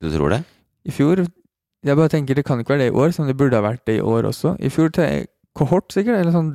[0.00, 0.38] Du tror det?
[0.88, 3.58] I fjor Jeg bare tenker det kan ikke være det i år, som det burde
[3.58, 4.54] ha vært det i år også.
[4.56, 4.92] I fjor
[5.58, 6.20] kohort, sikkert?
[6.22, 6.52] Eller sånn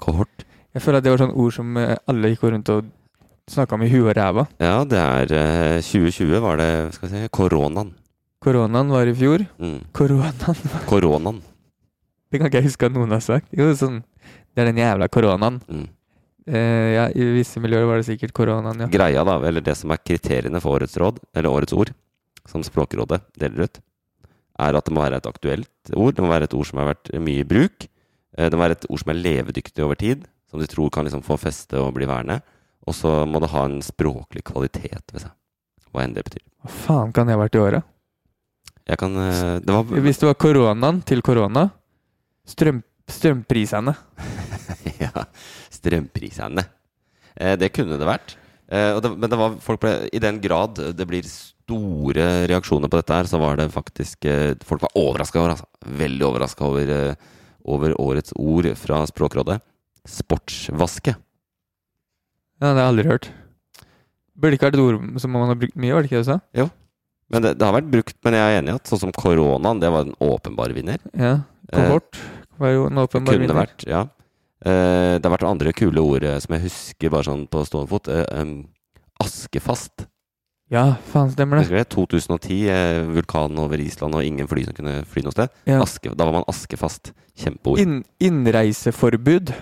[0.00, 0.44] Kohort?
[0.74, 2.86] Jeg føler at det var sånn ord som eh, alle gikk rundt og
[3.52, 4.46] snakka om i huet og ræva.
[4.62, 7.92] Ja, det er eh, 2020 var det, skal vi si, koronaen.
[8.44, 9.44] Koronaen var i fjor.
[9.60, 9.82] Mm.
[9.96, 11.42] Koronaen Koronaen.
[12.32, 13.52] Det kan ikke jeg huske at noen har sagt.
[13.54, 14.00] Jo, sånn
[14.54, 15.60] Det er den jævla koronaen.
[15.68, 15.84] Mm.
[16.44, 18.88] Eh, ja, I visse miljøer var det sikkert koronaen, ja.
[18.92, 21.92] Greia, da, eller det som er kriteriene for årets råd, eller årets ord,
[22.48, 23.80] som Språkrådet deler ut,
[24.60, 26.14] er at det må være et aktuelt ord.
[26.14, 27.86] Det må være et ord som har vært mye i bruk.
[28.38, 31.04] Eh, Det må være et ord som er levedyktig over tid, som de tror kan
[31.06, 32.40] liksom få feste og bli værende.
[32.86, 35.32] Og så må det ha en språklig kvalitet ved seg.
[35.90, 36.42] Hva enn det betyr.
[36.62, 37.84] Hva faen kan jeg ha vært i året?
[38.84, 41.70] Jeg kan eh, Det var Hvis det var koronaen til korona
[42.46, 43.92] strøm, Strømprisene.
[45.04, 45.24] ja,
[45.72, 46.64] strømprisene.
[47.36, 48.36] Eh, det kunne det vært.
[48.74, 51.26] Men det var folk ble, i den grad det blir
[51.64, 55.68] store reaksjoner på dette her, så var det faktisk eh, Folk var overraska over, altså.
[56.04, 57.30] Veldig overraska over, eh,
[57.64, 59.58] over årets ord fra Språkrådet.
[60.04, 61.16] Sportsvaske.
[62.60, 63.30] Ja, det har jeg aldri hørt.
[64.34, 66.32] Burde ikke vært et ord som man har brukt mye, var det ikke det du
[66.32, 66.68] sa?
[67.32, 69.80] Men det, det har vært brukt, men jeg er enig i at sånn som koronaen,
[69.82, 71.00] det var en åpenbar vinner.
[71.16, 71.38] Ja.
[71.72, 72.20] Kohort
[72.60, 73.56] var jo en åpenbar vinner.
[73.56, 74.04] vært, ja.
[74.64, 77.90] Eh, det har vært andre kule ord eh, som jeg husker bare sånn på stående
[77.90, 78.10] fot.
[78.12, 78.52] Eh,
[79.24, 80.06] askefast.
[80.72, 81.68] Ja, faen, stemmer det.
[81.70, 81.88] Det?
[81.92, 85.52] 2010, eh, vulkanen over Island og ingen fly som kunne fly noe sted.
[85.68, 85.82] Ja.
[85.84, 87.12] Aske, da var man askefast.
[87.36, 87.82] Kjempeord.
[87.82, 89.52] In, innreiseforbud.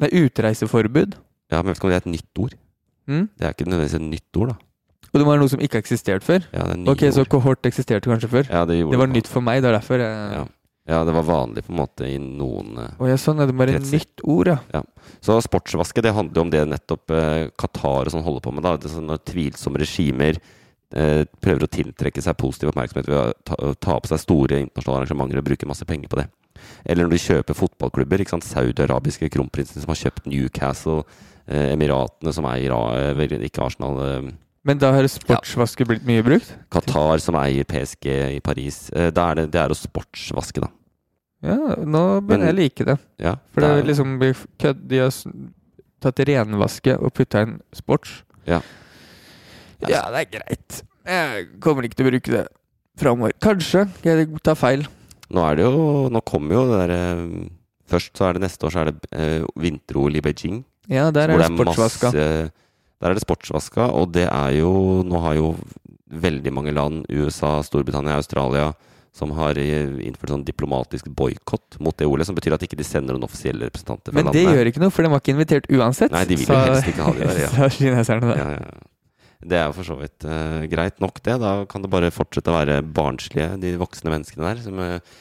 [0.00, 1.18] Nei, utreiseforbud.
[1.52, 2.56] Ja, men jeg vet ikke om det er et nytt ord.
[3.08, 3.28] Mm?
[3.36, 4.56] Det er ikke nødvendigvis et nytt ord, da.
[5.08, 6.44] Og det var noe som ikke har eksistert før?
[6.52, 8.48] Ja, det er nye Ok, så kohort eksisterte kanskje før?
[8.52, 9.16] Ja, det, gjorde det var det.
[9.16, 10.42] nytt for meg, det er derfor jeg Ja.
[10.88, 13.56] Ja, det var vanlig på en måte i noen eh, Å ja, sånn er det
[13.58, 14.00] bare et kretser.
[14.00, 14.58] nytt ord, ja.
[14.72, 14.80] Ja.
[15.24, 18.64] Så sportsvaske, det handler jo om det nettopp eh, Qatar og sånn holder på med.
[18.64, 18.76] da.
[18.80, 20.40] Det er sånn Når tvilsomme regimer
[20.96, 25.04] eh, prøver å tiltrekke seg positiv oppmerksomhet ved å ta, ta på seg store internasjonale
[25.04, 26.28] arrangementer og bruke masse penger på det.
[26.88, 28.22] Eller når de kjøper fotballklubber.
[28.24, 28.48] ikke sant?
[28.48, 31.02] Saudi-arabiske kronprinsen som har kjøpt Newcastle,
[31.46, 32.72] eh, Emiratene som eier
[33.44, 34.32] ikke Arsenal eh,
[34.64, 36.50] Men da har sportsvaske blitt mye brukt?
[36.72, 38.08] Qatar som eier PSG
[38.38, 38.86] i Paris.
[38.96, 40.72] Eh, da er det, det er å sportsvaske, da.
[41.44, 41.54] Ja,
[41.86, 42.96] nå begynner jeg å like det.
[43.22, 45.12] Ja, For det det er liksom blir kødd De har
[46.02, 48.22] tatt renvaske og putta inn sports.
[48.46, 48.60] Ja.
[49.86, 50.80] Ja, det er greit.
[51.06, 52.44] Jeg kommer ikke til å bruke det
[52.98, 53.32] framover.
[53.42, 53.84] Kanskje.
[54.02, 54.82] Jeg tar feil.
[55.30, 57.00] Nå er det jo Nå kommer jo det derre
[57.88, 60.58] Først så er det neste år så er det eh, vinter-OL i Beijing.
[60.92, 62.10] Ja, der er det sportsvaska.
[62.10, 62.50] masse-
[63.00, 65.54] Der er det sportsvaska, og det er jo Nå har jo
[66.10, 68.72] veldig mange land, USA, Storbritannia, Australia,
[69.18, 72.86] som har eh, innført sånn diplomatisk boikott mot det OL, som betyr at ikke de
[72.86, 75.66] sender noen offisielle representanter fra Men det gjør ikke noe, for de var ikke invitert
[75.74, 76.14] uansett.
[76.14, 77.50] Nei, de vil jo helst ikke ha de der, ja.
[77.56, 78.42] så kineserne der.
[78.42, 78.86] Ja, ja.
[79.38, 81.36] Det er jo for så vidt uh, greit nok, det.
[81.38, 85.14] Da kan det bare fortsette å være barnslige, de voksne menneskene der, som eh,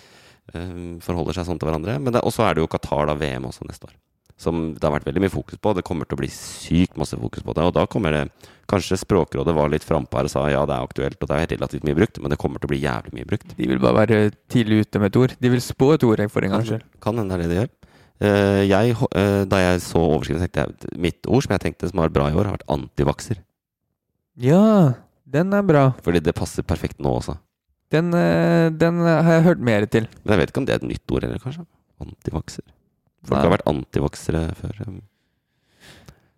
[1.06, 2.00] forholder seg sånn til hverandre.
[2.02, 3.93] Men Og så er det jo Qatar, da, VM også neste år.
[4.38, 5.74] Som det har vært veldig mye fokus på.
[5.78, 7.66] Det kommer til å bli sykt masse fokus på det.
[7.70, 8.24] Og da kommer det
[8.68, 11.51] Kanskje Språkrådet var litt frampå her og sa ja, det er aktuelt, og det er
[11.53, 13.53] relativt mye brukt, men det kommer til å bli jævlig mye brukt.
[13.55, 14.20] De vil bare være
[14.51, 15.36] tidlig ute med et ord.
[15.39, 16.84] De vil spå et ord for en gangs skyld.
[17.03, 17.74] Kan hende det er det de gjør.
[18.18, 22.01] Uh, jeg, eh, da jeg så overskriften, tenkte jeg mitt ord som jeg tenkte som
[22.01, 23.43] var bra i år, har vært antivakser.
[24.41, 25.84] Ja, den er bra.
[26.03, 27.38] Fordi det passer perfekt nå også.
[27.93, 30.09] Den, uh, den har jeg hørt mer til.
[30.24, 31.63] Men jeg vet ikke om det er et nytt ord heller, kanskje?
[32.03, 32.65] Antivakser.
[33.28, 33.45] Folk Nei.
[33.45, 34.82] har vært antivaksere før.
[34.89, 34.99] um,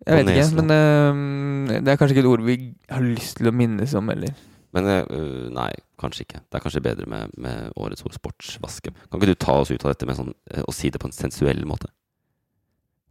[0.06, 2.56] Jeg vet ikke, men uh, det er kanskje ikke et ord vi
[2.88, 4.32] har lyst til å minnes om heller.
[4.74, 6.40] Men eh, øh, nei, kanskje ikke.
[6.46, 8.92] Det er kanskje bedre med, med årets ord sportsvaske.
[8.94, 11.10] Kan ikke du ta oss ut av dette med sånn, eh, og si det på
[11.10, 11.90] en sensuell måte?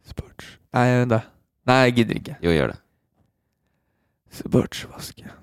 [0.08, 0.56] Sports...
[0.76, 1.20] Nei, da.
[1.68, 2.38] Nei, jeg gidder ikke.
[2.46, 2.80] Jo, gjør det.
[4.40, 5.36] Sportsvaske.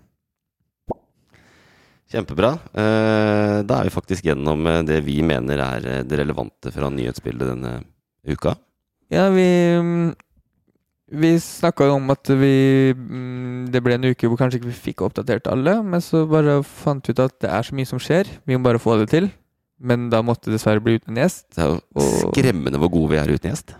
[2.12, 2.52] Kjempebra.
[2.70, 6.88] Eh, da er vi faktisk gjennom eh, det vi mener er eh, det relevante fra
[6.94, 7.80] nyhetsbildet denne
[8.26, 8.54] uka.
[9.12, 9.46] Ja, vi
[11.06, 15.04] Vi snakka om at vi mm, Det ble en uke hvor kanskje ikke vi fikk
[15.06, 18.30] oppdatert alle, men så bare fant vi ut at det er så mye som skjer.
[18.42, 19.30] Vi må bare få det til.
[19.76, 21.50] Men da måtte det dessverre bli uten gjest.
[21.52, 23.74] Det er jo skremmende hvor gode vi er uten gjest.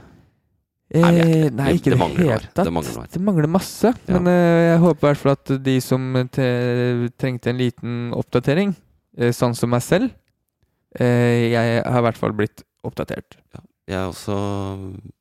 [0.95, 1.55] Eh, Nei, ikke det.
[1.59, 2.67] nei, ikke Det det, hele tatt.
[2.69, 3.09] Det mangler.
[3.11, 3.91] Det mangler masse.
[3.91, 4.19] Ja.
[4.21, 6.47] Men uh, jeg håper i hvert fall at de som te
[7.19, 8.77] trengte en liten oppdatering,
[9.19, 10.13] uh, sånn som meg selv
[11.01, 13.41] uh, Jeg har i hvert fall blitt oppdatert.
[13.87, 15.13] Jeg er også eh,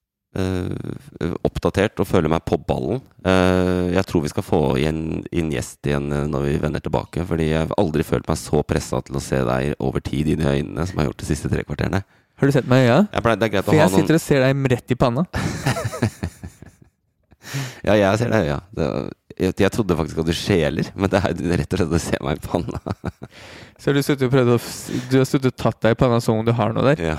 [1.45, 2.99] oppdatert og føler meg på ballen.
[3.25, 7.23] Eh, jeg tror vi skal få inn, inn gjest igjen eh, når vi vender tilbake.
[7.29, 10.43] Fordi jeg har aldri følt meg så pressa til å se deg over tid inn
[10.43, 12.03] i øynene som jeg har gjort de siste tre kvarterene.
[12.35, 13.03] Har du sett meg i øya?
[13.15, 15.27] For jeg noen sitter og ser deg rett i panna.
[17.85, 18.57] Ja, jeg ser deg i øya.
[18.75, 18.85] Det,
[19.35, 22.19] jeg, jeg trodde faktisk at du skjeler, men det er rett og slett å se
[22.25, 22.81] meg i panna.
[23.77, 24.57] Så har du sittet og prøvd å
[25.11, 27.13] Du har sittet og tatt deg i panna som om du har noe der.
[27.13, 27.17] Ja.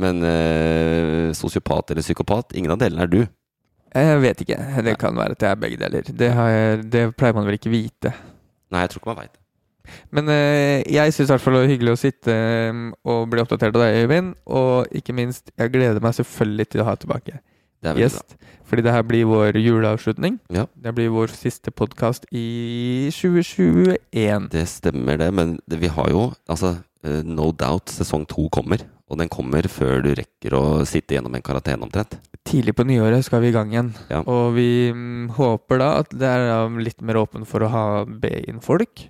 [0.00, 3.20] Men eh, sosiopat eller psykopat, ingen av delene er du.
[3.90, 4.58] Jeg vet ikke.
[4.86, 6.10] Det kan være at det er begge deler.
[6.22, 8.14] Det, har jeg, det pleier man vel ikke vite.
[8.70, 9.38] Nei, jeg tror ikke man veit det.
[10.14, 13.42] Men eh, jeg syns i hvert fall det var hyggelig å sitte eh, og bli
[13.42, 14.34] oppdatert av deg, Øyvind.
[14.46, 17.40] Og ikke minst, jeg gleder meg selvfølgelig til å ha tilbake
[17.82, 18.36] er gjest.
[18.68, 20.38] Fordi det her blir vår juleavslutning.
[20.52, 20.66] Ja.
[20.78, 24.50] Det blir vår siste podkast i 2021.
[24.52, 25.32] Det stemmer, det.
[25.34, 28.84] Men det, vi har jo altså eh, No Doubt sesong to kommer.
[29.10, 32.14] Og den kommer før du rekker å sitte gjennom en karantene omtrent.
[32.46, 33.92] Tidlig på nyåret skal vi i gang igjen.
[34.08, 34.22] Ja.
[34.22, 38.32] Og vi mm, håper da at det er litt mer åpen for å ha be
[38.46, 39.08] inn folk.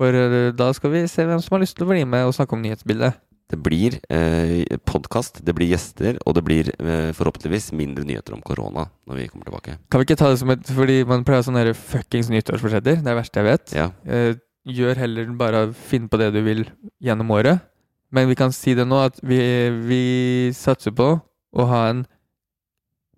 [0.00, 2.34] For eh, da skal vi se hvem som har lyst til å bli med og
[2.36, 3.20] snakke om nyhetsbildet.
[3.50, 8.44] Det blir eh, podkast, det blir gjester, og det blir eh, forhåpentligvis mindre nyheter om
[8.46, 9.74] korona når vi kommer tilbake.
[9.90, 13.00] Kan vi ikke ta det som et Fordi man pleier å ha sånne fuckings nyttårsforsetter.
[13.00, 13.74] Det er det verste jeg vet.
[13.76, 13.88] Ja.
[14.06, 14.38] Eh,
[14.70, 16.64] gjør heller bare finn på det du vil
[17.02, 17.66] gjennom året.
[18.10, 19.38] Men vi kan si det nå at vi,
[19.86, 20.02] vi
[20.56, 22.04] satser på å ha en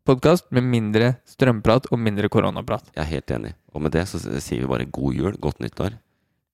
[0.05, 2.91] podkast med mindre strømprat og mindre koronaprat.
[2.93, 3.55] Jeg er helt enig.
[3.73, 5.97] Og med det så sier vi bare god jul, godt nyttår.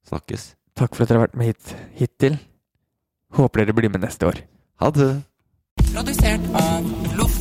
[0.06, 0.52] Snakkes.
[0.78, 2.38] Takk for at dere har vært med hit hittil.
[3.34, 4.40] Håper dere blir med neste år.
[4.78, 5.10] Ha det.
[5.90, 6.86] Produsert av
[7.18, 7.34] Loff.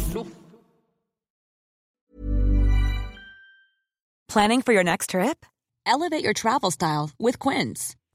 [4.28, 5.46] Planning for your next trip?
[5.86, 7.96] Elevate your travel style with Quince.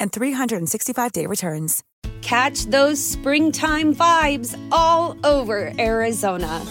[0.00, 1.82] and 365-day returns.
[2.22, 6.62] Catch those springtime vibes all over Arizona.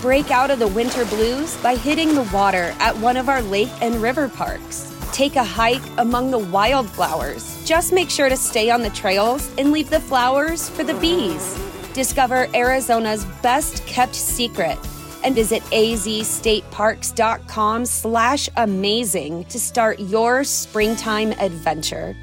[0.00, 3.68] Break out of the winter blues by hitting the water at one of our lake
[3.82, 4.86] and river parks.
[5.12, 7.62] Take a hike among the wildflowers.
[7.64, 11.58] Just make sure to stay on the trails and leave the flowers for the bees.
[11.92, 14.78] Discover Arizona's best kept secret
[15.22, 22.16] and visit azstateparks.com slash amazing to start your springtime adventure.